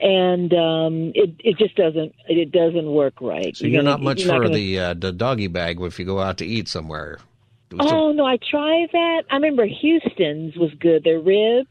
[0.01, 3.55] and um, it it just doesn't it doesn't work right.
[3.55, 5.99] So you're gonna- not much you're not for gonna- the uh, the doggy bag if
[5.99, 7.19] you go out to eat somewhere.
[7.79, 9.23] Oh no, I try that.
[9.31, 11.03] I remember Houston's was good.
[11.03, 11.69] Their ribs,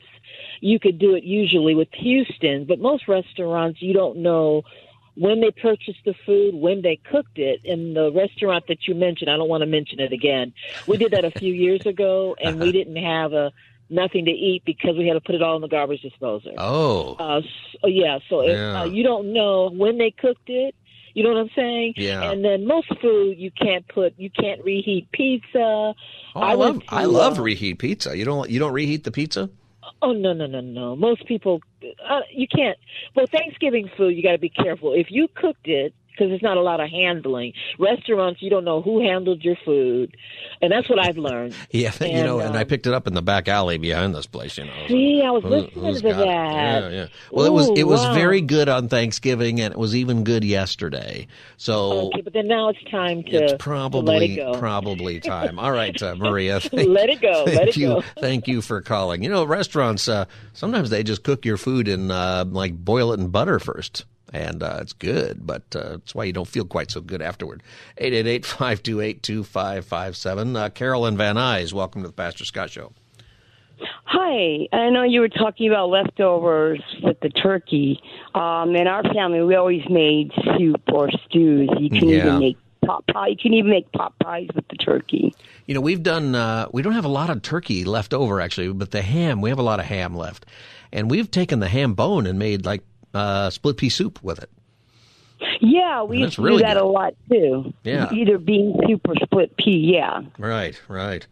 [0.61, 4.63] you could do it usually with Houston's, but most restaurants you don't know
[5.15, 7.61] when they purchased the food, when they cooked it.
[7.65, 10.53] In the restaurant that you mentioned, I don't want to mention it again.
[10.89, 13.53] We did that a few years ago, and we didn't have a
[13.90, 16.53] nothing to eat because we had to put it all in the garbage disposer.
[16.59, 17.14] Oh.
[17.18, 17.40] Uh,
[17.81, 18.83] so, yeah, so if, Yeah.
[18.83, 20.75] uh, you don't know when they cooked it.
[21.14, 21.95] You know what I'm saying?
[21.99, 22.31] Yeah.
[22.31, 25.59] And then most food you can't put, you can't reheat pizza.
[25.59, 25.95] Oh,
[26.35, 28.16] I, went love to, I love uh, reheat pizza.
[28.16, 29.51] You don't you don't reheat the pizza?
[30.01, 30.97] Oh no no no no!
[30.97, 31.61] Most people,
[32.09, 32.79] uh, you can't.
[33.14, 34.95] Well, Thanksgiving food, you got to be careful.
[34.95, 37.53] If you cooked it, because there's not a lot of handling.
[37.79, 40.16] Restaurants, you don't know who handled your food,
[40.61, 41.55] and that's what I've learned.
[41.72, 44.27] Yeah, you know, and I um, picked it up in the back alley behind this
[44.27, 44.59] place.
[44.59, 46.27] You know, See, I was listening to got it?
[46.27, 46.83] that.
[46.83, 47.07] Yeah, yeah.
[47.31, 48.14] Well, it was it was wow.
[48.14, 51.29] very good on Thanksgiving, and it was even good yesterday.
[51.57, 54.53] So Okay, but then now it's time to, it's to probably let it go.
[54.59, 55.59] probably time.
[55.59, 56.61] All right, uh, Maria.
[56.61, 57.88] Thank, Let it go, Thank let it you.
[57.88, 58.03] go.
[58.20, 59.22] Thank you for calling.
[59.22, 63.20] You know, restaurants uh, sometimes they just cook your food and uh, like boil it
[63.20, 64.05] in butter first.
[64.33, 67.62] And uh, it's good, but uh, that's why you don't feel quite so good afterward.
[68.01, 70.57] 888-528-2557.
[70.57, 72.92] Uh, Carolyn Van Nuys, welcome to the Pastor Scott Show.
[74.05, 78.01] Hi, I know you were talking about leftovers with the turkey.
[78.35, 81.68] Um, in our family, we always made soup or stews.
[81.79, 82.16] You can Yeah.
[82.27, 83.29] even make pot pie.
[83.29, 85.35] You can even make pot pies with the turkey.
[85.66, 88.73] You know, we've done, uh, we don't have a lot of turkey left over actually,
[88.73, 90.47] but the ham, we have a lot of ham left.
[90.92, 92.83] And we've taken the ham bone and made like
[93.14, 94.51] uh, split pea soup with it.
[95.61, 96.83] Yeah, we used to really do that good.
[96.83, 97.72] a lot too.
[97.85, 98.12] Yeah.
[98.12, 99.92] either bean soup or split pea.
[99.94, 100.22] Yeah.
[100.38, 101.27] Right, right.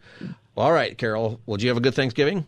[0.57, 1.39] All right, Carol.
[1.45, 2.45] Well, did you have a good Thanksgiving?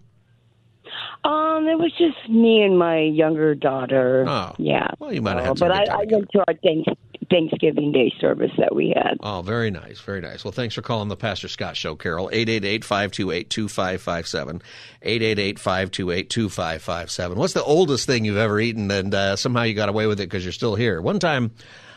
[1.24, 4.26] Um, it was just me and my younger daughter.
[4.28, 4.54] Oh.
[4.58, 4.90] yeah.
[5.00, 6.92] Well, you might have So, had some But good I, I went to our thanks,
[7.34, 9.18] Thanksgiving Day service that we had.
[9.20, 10.46] Oh, very nice, very nice.
[10.46, 12.30] Well, thanks for calling the Pastor Scott Show, Carol.
[12.32, 14.62] 888-528-2557.
[15.04, 17.36] 888-528-2557.
[17.36, 20.30] What's the oldest thing you've ever eaten and uh, somehow you got away with it
[20.30, 21.02] because you're still here?
[21.02, 21.50] One time,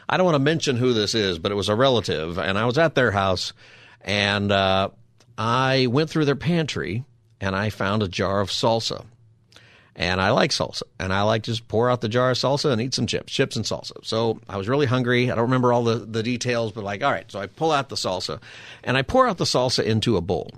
[0.08, 2.64] I don't want to mention who this is, but it was a relative, and I
[2.64, 3.52] was at their house,
[4.00, 4.88] and uh,
[5.36, 7.04] I went through their pantry,
[7.42, 9.04] and I found a jar of salsa.
[9.98, 12.70] And I like salsa, and I like to just pour out the jar of salsa
[12.70, 13.92] and eat some chips, chips and salsa.
[14.04, 15.30] So I was really hungry.
[15.30, 17.24] I don't remember all the, the details, but like, all right.
[17.32, 18.38] So I pull out the salsa,
[18.84, 20.52] and I pour out the salsa into a bowl,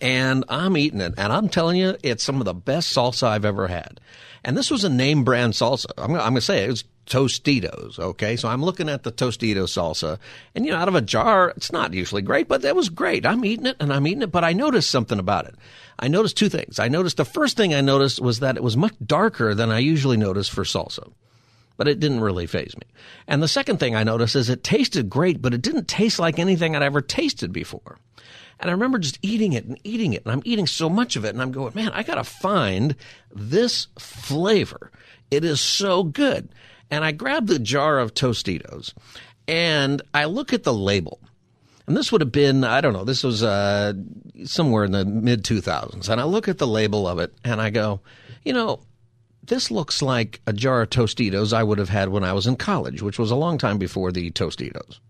[0.00, 3.44] and I'm eating it, and I'm telling you, it's some of the best salsa I've
[3.44, 4.00] ever had.
[4.44, 5.86] And this was a name brand salsa.
[5.96, 7.98] I'm I'm gonna say it, it was Tostitos.
[7.98, 10.18] Okay, so I'm looking at the Tostito salsa,
[10.54, 13.26] and you know, out of a jar, it's not usually great, but that was great.
[13.26, 15.56] I'm eating it, and I'm eating it, but I noticed something about it.
[15.98, 16.78] I noticed two things.
[16.78, 19.80] I noticed the first thing I noticed was that it was much darker than I
[19.80, 21.12] usually notice for salsa
[21.76, 22.86] but it didn't really phase me.
[23.26, 26.38] And the second thing I noticed is it tasted great, but it didn't taste like
[26.38, 27.96] anything I'd ever tasted before.
[28.58, 31.24] And I remember just eating it and eating it, and I'm eating so much of
[31.24, 32.94] it, and I'm going, man, I got to find
[33.32, 34.90] this flavor.
[35.30, 36.50] It is so good.
[36.90, 38.94] And I grabbed the jar of Tostitos,
[39.46, 41.20] and I look at the label.
[41.86, 43.94] And this would have been, I don't know, this was uh,
[44.44, 46.08] somewhere in the mid 2000s.
[46.08, 48.00] And I look at the label of it, and I go,
[48.44, 48.80] you know,
[49.42, 52.56] this looks like a jar of Tostitos I would have had when I was in
[52.56, 55.00] college, which was a long time before the Tostitos.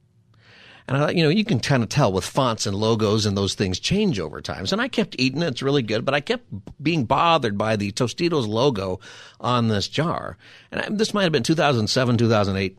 [0.90, 3.54] And I you know, you can kind of tell with fonts and logos and those
[3.54, 4.66] things change over time.
[4.72, 5.46] And I kept eating it.
[5.46, 6.44] It's really good, but I kept
[6.82, 8.98] being bothered by the Tostitos logo
[9.38, 10.36] on this jar.
[10.72, 12.76] And I, this might have been 2007, 2008.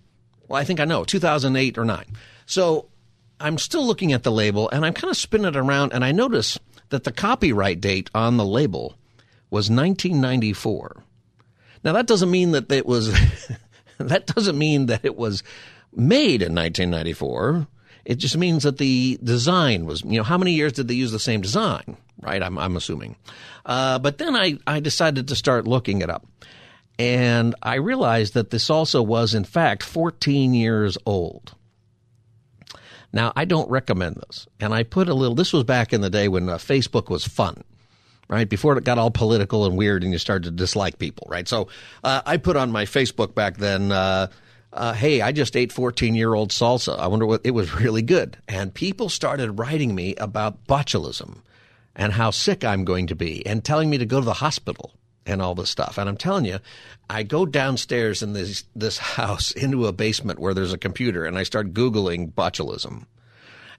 [0.50, 2.06] Well, I think I know, 2008 or 9.
[2.46, 2.90] So
[3.40, 6.12] I'm still looking at the label and I'm kind of spinning it around and I
[6.12, 8.98] notice that the copyright date on the label
[9.50, 11.02] was 1994.
[11.86, 13.18] Now that doesn't mean that it was
[14.00, 15.44] that doesn't mean that it was
[15.94, 17.68] made in 1994.
[18.06, 21.12] It just means that the design was, you know, how many years did they use
[21.12, 22.42] the same design, right?
[22.42, 23.16] I'm, I'm assuming.
[23.66, 26.26] Uh, but then I, I decided to start looking it up.
[26.98, 31.56] And I realized that this also was, in fact, 14 years old.
[33.14, 34.48] Now, I don't recommend this.
[34.60, 37.26] And I put a little, this was back in the day when uh, Facebook was
[37.26, 37.64] fun,
[38.30, 38.48] right?
[38.48, 41.48] Before it got all political and weird and you started to dislike people, right?
[41.48, 41.68] So
[42.04, 44.28] uh, I put on my Facebook back then, uh,
[44.74, 46.98] uh, hey, I just ate 14 year old salsa.
[46.98, 48.38] I wonder what it was really good.
[48.48, 51.40] And people started writing me about botulism
[51.96, 54.94] and how sick I'm going to be and telling me to go to the hospital
[55.26, 55.98] and all this stuff.
[55.98, 56.60] And I'm telling you,
[57.10, 61.38] I go downstairs in this this house into a basement where there's a computer and
[61.38, 63.06] I start googling botulism.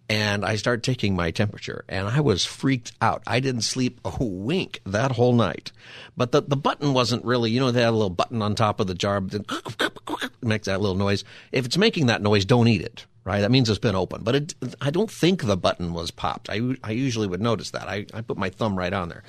[0.08, 3.22] And I start taking my temperature and I was freaked out.
[3.26, 5.72] I didn't sleep a wink that whole night.
[6.16, 8.78] But the, the button wasn't really, you know, they had a little button on top
[8.78, 11.24] of the jar that makes that little noise.
[11.50, 13.40] If it's making that noise, don't eat it right?
[13.40, 14.22] That means it's been open.
[14.24, 16.50] But it, I don't think the button was popped.
[16.50, 17.88] I, I usually would notice that.
[17.88, 19.22] I, I put my thumb right on there.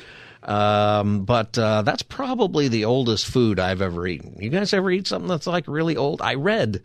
[0.44, 4.36] Um, but uh, that's probably the oldest food I've ever eaten.
[4.40, 6.22] You guys ever eat something that's like really old?
[6.22, 6.82] I read,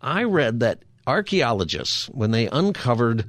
[0.00, 3.26] I read that archaeologists, when they uncovered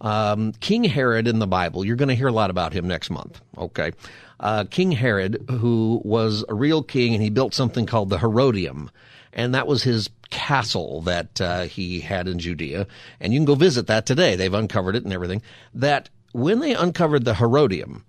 [0.00, 3.10] um, King Herod in the Bible, you're going to hear a lot about him next
[3.10, 3.40] month.
[3.56, 3.92] Okay.
[4.40, 8.88] Uh, king Herod, who was a real king, and he built something called the Herodium,
[9.32, 12.86] and that was his castle that uh, he had in Judea.
[13.18, 14.36] And you can go visit that today.
[14.36, 15.42] They've uncovered it and everything.
[15.74, 18.04] That when they uncovered the Herodium,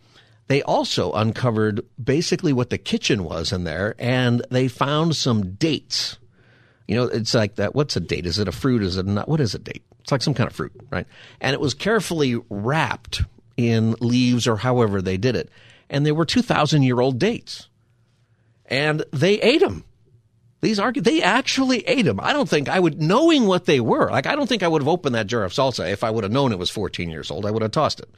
[0.50, 6.19] they also uncovered basically what the kitchen was in there, and they found some dates.
[6.90, 7.76] You know, it's like that.
[7.76, 8.26] What's a date?
[8.26, 8.82] Is it a fruit?
[8.82, 9.30] Is it not?
[9.30, 9.84] What is a date?
[10.00, 11.06] It's like some kind of fruit, right?
[11.40, 13.22] And it was carefully wrapped
[13.58, 15.52] in leaves or however they did it.
[15.88, 17.70] And they were 2,000 year old dates.
[18.66, 19.84] And they ate them.
[20.62, 22.20] These are they actually ate them.
[22.20, 24.10] I don't think I would, knowing what they were.
[24.10, 26.26] Like I don't think I would have opened that jar of salsa if I would
[26.26, 27.46] have known it was 14 years old.
[27.46, 28.10] I would have tossed it,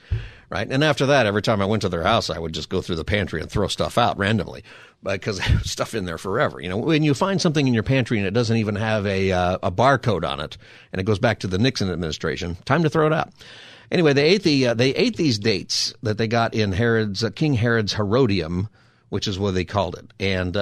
[0.49, 0.67] right?
[0.67, 2.95] And after that, every time I went to their house, I would just go through
[2.95, 4.63] the pantry and throw stuff out randomly
[5.03, 6.59] because stuff in there forever.
[6.59, 9.31] You know, when you find something in your pantry and it doesn't even have a
[9.31, 10.57] uh, a barcode on it,
[10.91, 13.31] and it goes back to the Nixon administration, time to throw it out.
[13.91, 17.29] Anyway, they ate the uh, they ate these dates that they got in Herod's uh,
[17.29, 18.67] King Herod's Herodium,
[19.09, 20.57] which is what they called it, and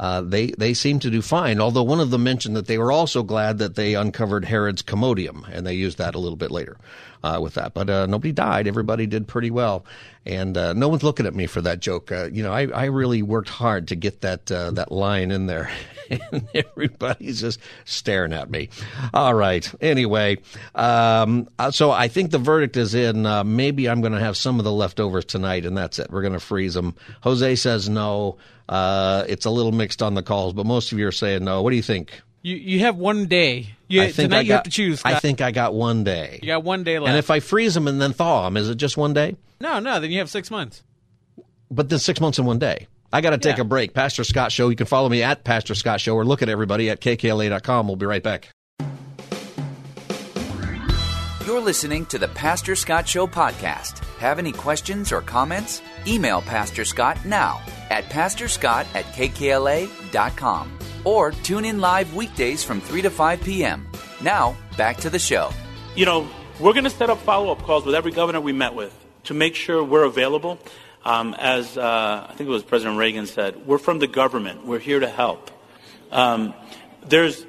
[0.00, 1.60] uh, they they seem to do fine.
[1.60, 5.46] Although one of them mentioned that they were also glad that they uncovered Herod's commodium,
[5.52, 6.78] and they used that a little bit later
[7.22, 7.74] uh, with that.
[7.74, 8.66] But uh, nobody died.
[8.66, 9.84] Everybody did pretty well,
[10.24, 12.10] and uh, no one's looking at me for that joke.
[12.10, 15.70] Uh, you know, I, I really worked hard to get that that line in there,
[16.10, 18.70] and everybody's just staring at me.
[19.12, 19.70] All right.
[19.82, 20.38] Anyway,
[20.74, 23.24] um, so I think the verdict is in.
[23.54, 26.10] maybe I'm going to have some of the leftovers tonight, and that's it.
[26.10, 26.96] We're going to freeze them.
[27.20, 28.38] Jose says no.
[28.70, 31.60] Uh, it's a little mixed on the calls, but most of you are saying no.
[31.62, 32.20] What do you think?
[32.42, 33.66] You you have one day.
[33.88, 35.02] You, I think tonight I you have to choose.
[35.04, 36.38] I think I got one day.
[36.40, 37.08] you got one day left.
[37.10, 39.36] And if I freeze them and then thaw them, is it just one day?
[39.60, 40.82] no, no, then you have six months.
[41.70, 42.86] But then six months in one day.
[43.12, 43.62] I got to take Yeah.
[43.62, 43.92] a break.
[43.92, 44.68] Pastor Scott Show.
[44.68, 47.88] You can follow me at Pastor Scott Show or look at everybody at kkla.com.
[47.88, 48.48] We'll be right back.
[51.50, 54.04] You're listening to the Pastor Scott Show podcast.
[54.18, 55.82] Have any questions or comments?
[56.06, 57.60] Email Pastor Scott now
[57.90, 63.88] at pastorscott at kkla.com or tune in live weekdays from 3 to 5 p.m.
[64.22, 65.50] Now, back to the show.
[65.96, 66.28] You know,
[66.60, 69.34] we're going to set up follow up calls with every governor we met with to
[69.34, 70.56] make sure we're available.
[71.04, 74.64] Um, as uh, I think it was President Reagan said, we're from the government.
[74.64, 75.50] We're here to help.
[76.12, 76.54] Um,
[77.04, 77.44] there's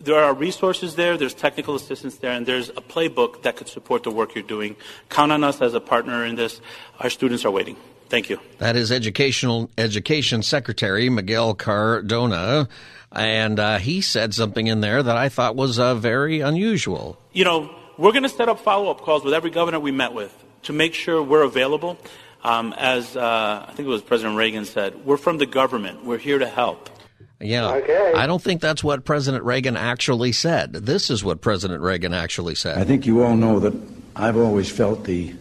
[0.00, 4.04] there are resources there, there's technical assistance there, and there's a playbook that could support
[4.04, 4.76] the work you're doing.
[5.08, 6.60] Count on us as a partner in this.
[7.00, 7.76] Our students are waiting.
[8.08, 8.40] Thank you.
[8.58, 12.68] That is Educational Education Secretary Miguel Cardona,
[13.12, 17.18] and uh, he said something in there that I thought was uh, very unusual.
[17.32, 20.14] You know, we're going to set up follow up calls with every governor we met
[20.14, 20.32] with
[20.62, 21.98] to make sure we're available.
[22.44, 26.04] Um, as uh, I think it was President Reagan said, we're from the government.
[26.04, 26.88] We're here to help.
[27.40, 27.74] Yeah.
[27.74, 28.12] Okay.
[28.16, 30.72] I don't think that's what President Reagan actually said.
[30.72, 32.78] This is what President Reagan actually said.
[32.78, 33.74] I think you all know that
[34.16, 35.34] I've always felt the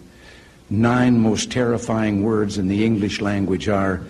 [0.70, 4.04] nine most terrifying words in the English language are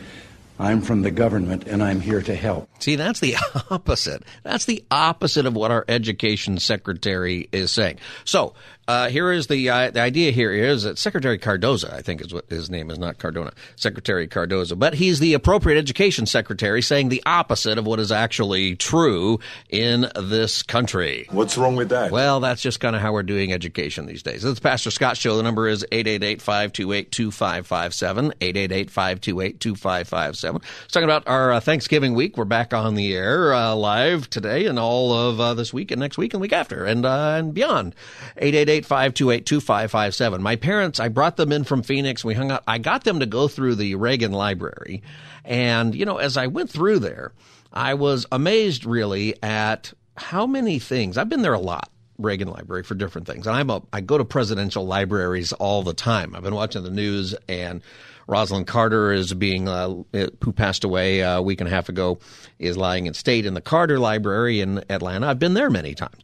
[0.59, 2.67] I'm from the government and I'm here to help.
[2.79, 3.35] See, that's the
[3.69, 4.23] opposite.
[4.43, 7.99] That's the opposite of what our education secretary is saying.
[8.25, 8.53] So,
[8.87, 10.31] uh, here is the uh, the idea.
[10.31, 13.51] Here is that Secretary Cardoza, I think is what his name is, not Cardona.
[13.75, 18.77] Secretary Cardoza, but he's the appropriate education secretary, saying the opposite of what is actually
[18.77, 21.27] true in this country.
[21.31, 22.11] What's wrong with that?
[22.11, 24.45] Well, that's just kind of how we're doing education these days.
[24.45, 25.35] It's Pastor Scott Show.
[25.35, 30.63] The number is 888-528-2557, 888-528-2557.
[30.85, 32.37] It's talking about our uh, Thanksgiving week.
[32.37, 35.99] We're back on the air uh, live today and all of uh, this week and
[35.99, 37.93] next week and week after and, uh, and beyond.
[38.37, 40.39] 888 888-528-2557.
[40.39, 42.23] My parents, I brought them in from Phoenix.
[42.23, 42.63] We hung out.
[42.67, 45.03] I got them to go through the Reagan Library.
[45.45, 47.33] And, you know, as I went through there,
[47.71, 51.17] I was amazed really at how many things.
[51.17, 51.89] I've been there a lot.
[52.17, 53.45] Reagan Library for different things.
[53.45, 56.35] And I'm a I go to presidential libraries all the time.
[56.35, 57.81] I've been watching the news and
[58.27, 60.03] Rosalynn Carter is being uh,
[60.43, 62.19] who passed away a week and a half ago
[62.59, 65.27] is lying in state in the Carter Library in Atlanta.
[65.27, 66.21] I've been there many times,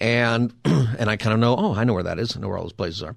[0.00, 1.56] and and I kind of know.
[1.56, 2.36] Oh, I know where that is.
[2.36, 3.16] I know where all those places are.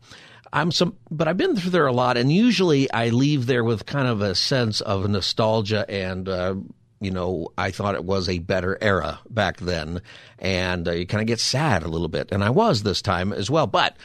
[0.52, 3.86] I'm some, but I've been through there a lot, and usually I leave there with
[3.86, 6.28] kind of a sense of nostalgia and.
[6.28, 6.56] Uh,
[7.02, 10.02] you know, I thought it was a better era back then,
[10.38, 13.32] and uh, you kind of get sad a little bit, and I was this time
[13.32, 13.68] as well.
[13.68, 13.96] But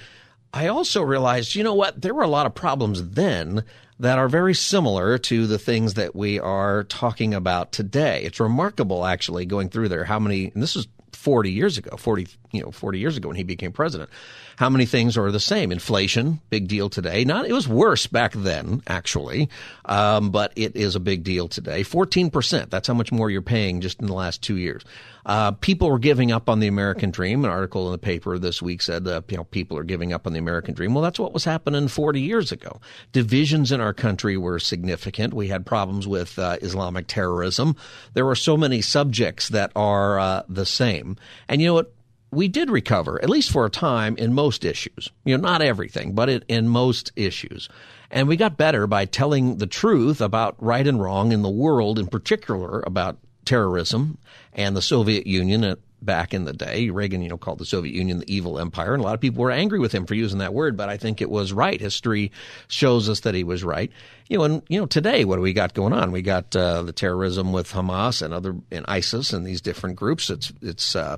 [0.53, 3.65] I also realized, you know what, there were a lot of problems then
[3.99, 8.23] that are very similar to the things that we are talking about today.
[8.23, 10.87] It's remarkable, actually, going through there how many, and this is
[11.25, 14.11] 40 years ago, 40, you know, 40 years ago when he became president.
[14.57, 15.73] How many things are the same?
[15.73, 17.25] Inflation, big deal today.
[17.25, 19.49] Not, it was worse back then, actually,
[19.85, 21.83] um, but it is a big deal today.
[21.83, 22.71] 14%.
[22.71, 24.83] That's how much more you're paying just in the last two years.
[25.27, 27.45] Uh, people are giving up on the American dream.
[27.45, 30.27] An article in the paper this week said, uh, you know, people are giving up
[30.27, 30.95] on the American dream.
[30.95, 32.81] Well, that's what was happening 40 years ago.
[33.13, 35.33] Divisions in our country were significant.
[35.33, 37.77] We had problems with uh, Islamic terrorism.
[38.13, 41.17] There were so many subjects that are uh, the same.
[41.49, 41.93] And you know what?
[42.35, 45.11] We did recover, at least for a time, in most issues.
[45.24, 47.68] You know, not everything, but it, in most issues.
[48.11, 51.99] And we got better by telling the truth about right and wrong in the world,
[51.99, 54.18] in particular about terrorism
[54.53, 56.91] and the Soviet Union back in the day.
[56.91, 59.43] Reagan, you know, called the Soviet Union the evil empire, and a lot of people
[59.43, 61.80] were angry with him for using that word, but I think it was right.
[61.80, 62.30] History
[62.68, 63.91] shows us that he was right.
[64.28, 66.12] You know, and you know, today what do we got going on?
[66.12, 70.30] We got uh, the terrorism with Hamas and other and ISIS and these different groups.
[70.30, 71.16] It's it's uh,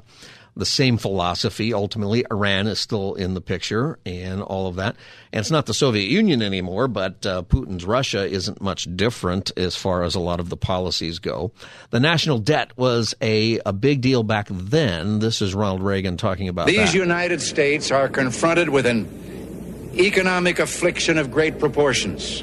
[0.57, 1.74] the same philosophy.
[1.74, 4.96] Ultimately, Iran is still in the picture and all of that.
[5.32, 9.76] And it's not the Soviet Union anymore, but uh, Putin's Russia isn't much different as
[9.76, 11.52] far as a lot of the policies go.
[11.90, 15.18] The national debt was a, a big deal back then.
[15.18, 16.98] This is Ronald Reagan talking about These that.
[16.98, 22.42] United States are confronted with an economic affliction of great proportions.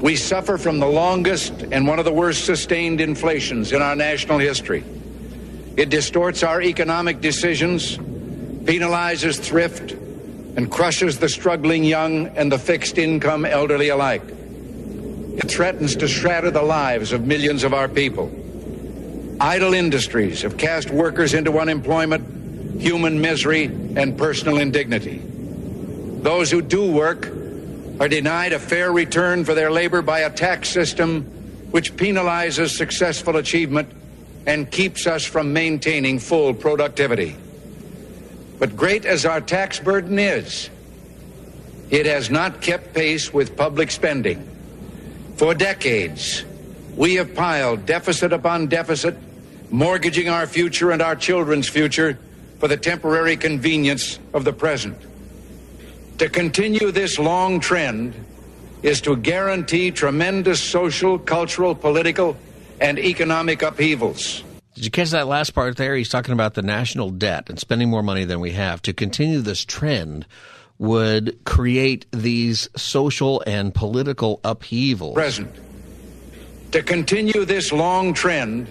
[0.00, 4.38] We suffer from the longest and one of the worst sustained inflations in our national
[4.38, 4.84] history.
[5.76, 12.96] It distorts our economic decisions, penalizes thrift, and crushes the struggling young and the fixed
[12.96, 14.22] income elderly alike.
[14.26, 18.32] It threatens to shatter the lives of millions of our people.
[19.38, 25.18] Idle industries have cast workers into unemployment, human misery, and personal indignity.
[25.18, 27.26] Those who do work
[28.00, 31.24] are denied a fair return for their labor by a tax system
[31.70, 33.92] which penalizes successful achievement
[34.46, 37.36] and keeps us from maintaining full productivity.
[38.58, 40.70] But great as our tax burden is,
[41.90, 44.48] it has not kept pace with public spending.
[45.36, 46.44] For decades,
[46.96, 49.16] we have piled deficit upon deficit,
[49.70, 52.18] mortgaging our future and our children's future
[52.58, 54.96] for the temporary convenience of the present.
[56.18, 58.14] To continue this long trend
[58.82, 62.36] is to guarantee tremendous social, cultural, political,
[62.80, 64.42] and economic upheavals.
[64.74, 65.96] Did you catch that last part there?
[65.96, 68.82] He's talking about the national debt and spending more money than we have.
[68.82, 70.26] To continue this trend
[70.78, 75.14] would create these social and political upheavals.
[75.14, 75.54] Present.
[76.72, 78.68] To continue this long trend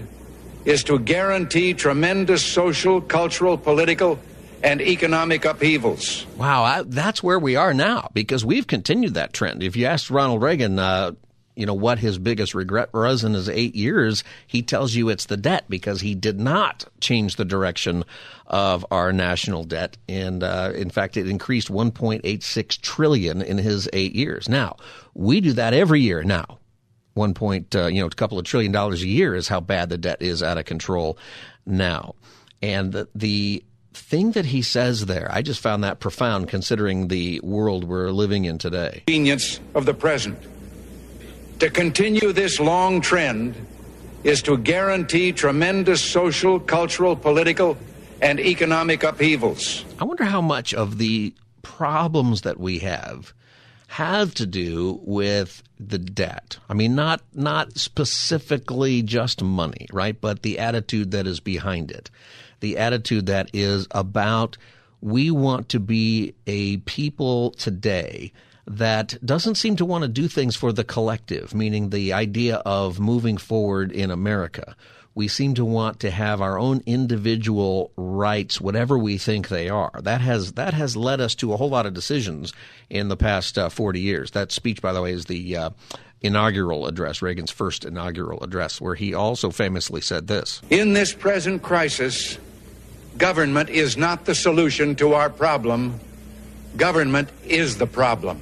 [0.65, 4.19] is to guarantee tremendous social, cultural, political,
[4.63, 6.25] and economic upheavals.
[6.37, 9.63] Wow, I, that's where we are now because we've continued that trend.
[9.63, 11.13] If you asked Ronald Reagan, uh,
[11.55, 15.25] you know what his biggest regret was in his eight years, he tells you it's
[15.25, 18.03] the debt because he did not change the direction
[18.47, 24.15] of our national debt, and uh, in fact, it increased 1.86 trillion in his eight
[24.15, 24.47] years.
[24.49, 24.77] Now
[25.13, 26.59] we do that every year now.
[27.13, 29.89] One point, uh, you know, a couple of trillion dollars a year is how bad
[29.89, 31.17] the debt is out of control
[31.65, 32.15] now,
[32.61, 37.39] and the, the thing that he says there, I just found that profound considering the
[37.41, 39.03] world we're living in today.
[39.07, 40.37] Convenience of the present.
[41.59, 43.55] To continue this long trend
[44.25, 47.77] is to guarantee tremendous social, cultural, political,
[48.21, 49.85] and economic upheavals.
[49.99, 53.33] I wonder how much of the problems that we have
[53.87, 56.57] have to do with the debt.
[56.67, 60.19] I mean, not not specifically just money, right?
[60.19, 62.09] But the attitude that is behind it,
[62.59, 64.57] the attitude that is about
[65.01, 68.33] we want to be a people today
[68.67, 72.99] that doesn't seem to want to do things for the collective, meaning the idea of
[72.99, 74.75] moving forward in America.
[75.13, 79.91] We seem to want to have our own individual rights, whatever we think they are.
[80.01, 82.51] That has that has led us to a whole lot of decisions
[82.89, 84.31] in the past uh, 40 years.
[84.31, 85.69] That speech, by the way, is the uh,
[86.21, 91.61] inaugural address, Reagan's first inaugural address, where he also famously said this In this present
[91.61, 92.37] crisis,
[93.17, 95.97] government is not the solution to our problem,
[96.75, 98.41] government is the problem.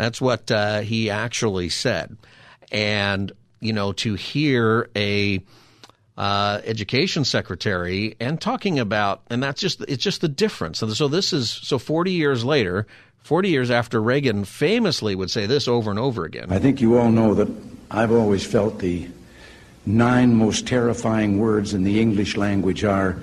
[0.00, 2.16] That's what uh, he actually said.
[2.72, 3.30] And,
[3.60, 5.42] you know, to hear a
[6.16, 10.80] uh, education secretary and talking about, and that's just, it's just the difference.
[10.80, 12.86] And so this is, so 40 years later,
[13.24, 16.46] 40 years after Reagan famously would say this over and over again.
[16.50, 17.48] I think you all know that
[17.90, 19.06] I've always felt the
[19.84, 23.20] nine most terrifying words in the English language are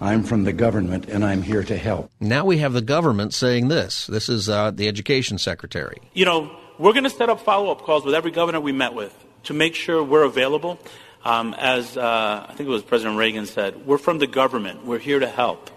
[0.00, 2.10] I'm from the government and I'm here to help.
[2.20, 4.06] Now we have the government saying this.
[4.06, 6.02] This is uh, the education secretary.
[6.12, 8.94] You know, we're going to set up follow up calls with every governor we met
[8.94, 10.78] with to make sure we're available.
[11.24, 14.84] Um, as uh, I think it was President Reagan said, we're from the government.
[14.84, 15.70] We're here to help.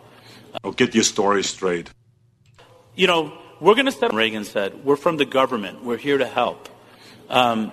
[0.64, 1.90] Uh, get your story straight.
[2.96, 4.14] You know, we're going to set.
[4.14, 5.84] Reagan said, "We're from the government.
[5.84, 6.70] We're here to help."
[7.30, 7.72] Um,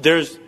[0.00, 0.38] there's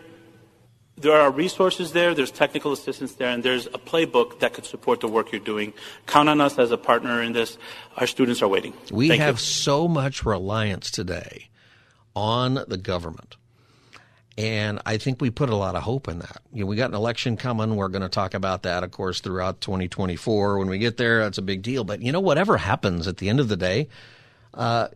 [0.96, 5.00] there are resources there, there's technical assistance there, and there's a playbook that could support
[5.00, 5.72] the work you're doing.
[6.06, 7.58] Count on us as a partner in this.
[7.96, 8.72] Our students are waiting.
[8.90, 9.40] We Thank have you.
[9.40, 11.50] so much reliance today
[12.14, 13.36] on the government.
[14.38, 16.42] And I think we put a lot of hope in that.
[16.52, 17.76] You know, we got an election coming.
[17.76, 20.58] We're going to talk about that, of course, throughout 2024.
[20.58, 21.84] When we get there, that's a big deal.
[21.84, 23.88] But you know, whatever happens at the end of the day,
[24.52, 24.88] uh,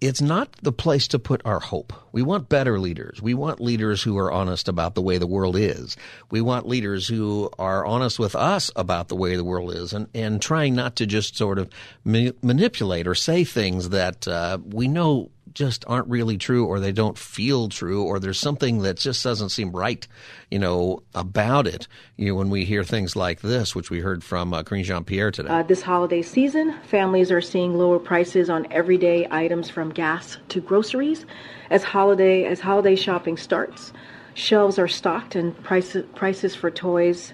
[0.00, 1.92] it's not the place to put our hope.
[2.12, 3.20] We want better leaders.
[3.20, 5.96] We want leaders who are honest about the way the world is.
[6.30, 10.08] We want leaders who are honest with us about the way the world is and,
[10.14, 11.68] and trying not to just sort of
[12.04, 16.92] ma- manipulate or say things that uh, we know just aren't really true or they
[16.92, 20.06] don't feel true or there's something that just doesn't seem right,
[20.50, 21.88] you know, about it.
[22.16, 25.48] You know, when we hear things like this, which we heard from uh, Jean-Pierre today.
[25.48, 30.60] Uh, this holiday season, families are seeing lower prices on everyday items from gas to
[30.60, 31.26] groceries.
[31.70, 33.92] As holiday as holiday shopping starts,
[34.34, 37.32] shelves are stocked and prices prices for toys,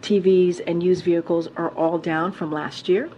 [0.00, 3.10] TVs, and used vehicles are all down from last year.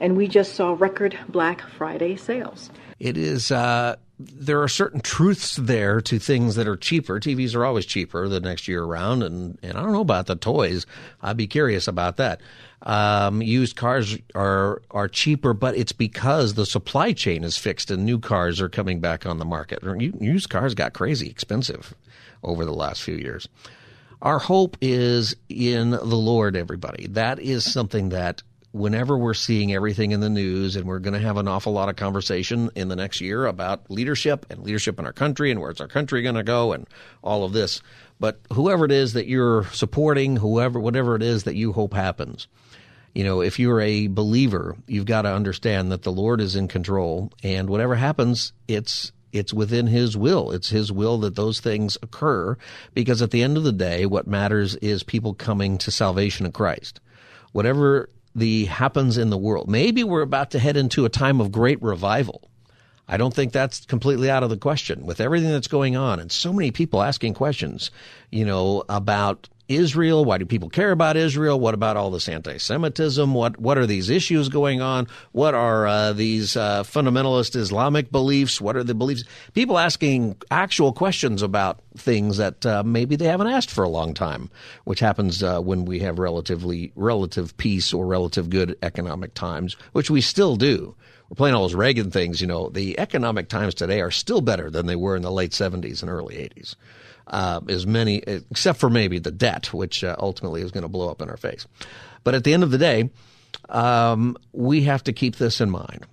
[0.00, 2.70] And we just saw record Black Friday sales.
[3.02, 7.18] It is uh, there are certain truths there to things that are cheaper.
[7.18, 10.36] TVs are always cheaper the next year around, and, and I don't know about the
[10.36, 10.86] toys.
[11.20, 12.40] I'd be curious about that.
[12.82, 18.04] Um, used cars are are cheaper, but it's because the supply chain is fixed and
[18.04, 19.82] new cars are coming back on the market.
[20.00, 21.94] Used cars got crazy expensive
[22.44, 23.48] over the last few years.
[24.20, 27.08] Our hope is in the Lord, everybody.
[27.08, 31.20] That is something that whenever we're seeing everything in the news, and we're going to
[31.20, 35.06] have an awful lot of conversation in the next year about leadership and leadership in
[35.06, 36.86] our country and where's our country going to go and
[37.22, 37.82] all of this.
[38.18, 42.48] But whoever it is that you're supporting, whoever, whatever it is that you hope happens,
[43.14, 46.68] you know, if you're a believer, you've got to understand that the Lord is in
[46.68, 50.50] control, and whatever happens, it's it's within His will.
[50.50, 52.56] It's His will that those things occur,
[52.94, 56.52] because at the end of the day, what matters is people coming to salvation in
[56.52, 57.00] Christ.
[57.52, 61.52] Whatever the happens in the world, maybe we're about to head into a time of
[61.52, 62.48] great revival.
[63.08, 66.30] I don't think that's completely out of the question with everything that's going on and
[66.30, 67.90] so many people asking questions,
[68.30, 70.24] you know, about Israel.
[70.24, 71.58] Why do people care about Israel?
[71.58, 73.34] What about all this anti-Semitism?
[73.34, 75.08] What what are these issues going on?
[75.32, 78.60] What are uh, these uh, fundamentalist Islamic beliefs?
[78.60, 79.24] What are the beliefs?
[79.54, 84.14] People asking actual questions about things that uh, maybe they haven't asked for a long
[84.14, 84.50] time,
[84.84, 90.10] which happens uh, when we have relatively relative peace or relative good economic times, which
[90.10, 90.94] we still do.
[91.28, 92.68] We're playing all those Reagan things, you know.
[92.68, 96.10] The economic times today are still better than they were in the late 70s and
[96.10, 96.74] early 80s
[97.26, 101.10] uh, as many, except for maybe the debt, which uh, ultimately is going to blow
[101.10, 101.66] up in our face.
[102.24, 103.10] But at the end of the day,
[103.68, 106.06] um, we have to keep this in mind.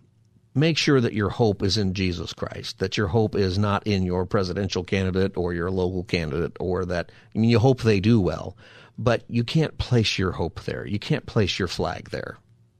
[0.56, 4.04] Make sure that your hope is in Jesus Christ, that your hope is not in
[4.04, 8.20] your presidential candidate or your local candidate, or that, I mean, you hope they do
[8.20, 8.58] well,
[8.98, 10.86] but you can't place your hope there.
[10.86, 12.38] You can't place your flag there.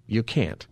[0.08, 0.66] You can't.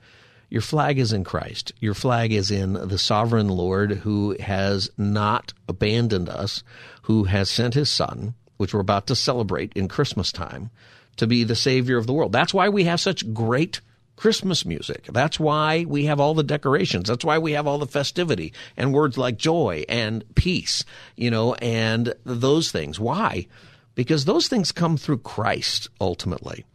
[0.49, 1.73] Your flag is in Christ.
[1.79, 6.63] Your flag is in the sovereign Lord who has not abandoned us,
[7.07, 10.69] who has sent his son, which we're about to celebrate in Christmas time,
[11.15, 12.33] to be the savior of the world.
[12.33, 13.79] That's why we have such great
[14.17, 15.05] Christmas music.
[15.13, 17.07] That's why we have all the decorations.
[17.07, 20.83] That's why we have all the festivity and words like joy and peace,
[21.15, 22.99] you know, and those things.
[22.99, 23.47] Why?
[23.95, 26.65] Because those things come through Christ ultimately.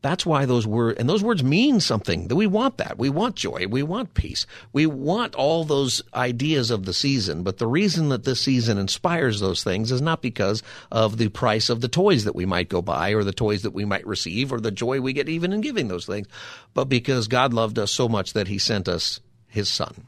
[0.00, 2.28] That's why those words, and those words mean something.
[2.28, 2.98] That we want that.
[2.98, 3.66] We want joy.
[3.68, 4.46] We want peace.
[4.72, 7.42] We want all those ideas of the season.
[7.42, 11.68] But the reason that this season inspires those things is not because of the price
[11.68, 14.52] of the toys that we might go buy or the toys that we might receive
[14.52, 16.28] or the joy we get even in giving those things,
[16.74, 19.18] but because God loved us so much that he sent us
[19.48, 20.06] his son.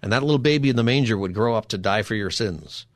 [0.00, 2.86] And that little baby in the manger would grow up to die for your sins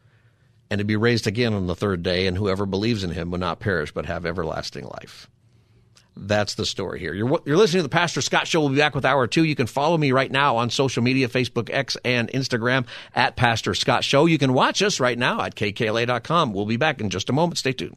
[0.71, 3.39] and to be raised again on the third day, and whoever believes in him will
[3.39, 5.29] not perish but have everlasting life.
[6.17, 7.15] That's the story here.
[7.15, 8.61] You're, you're listening to the Pastor Scott Show.
[8.61, 9.45] We'll be back with hour two.
[9.45, 13.75] You can follow me right now on social media, Facebook, X, and Instagram at Pastor
[13.75, 14.27] Scott Show.
[14.27, 16.53] You can watch us right now at kkla.com.
[16.53, 17.59] We'll be back in just a moment.
[17.59, 17.97] Stay tuned.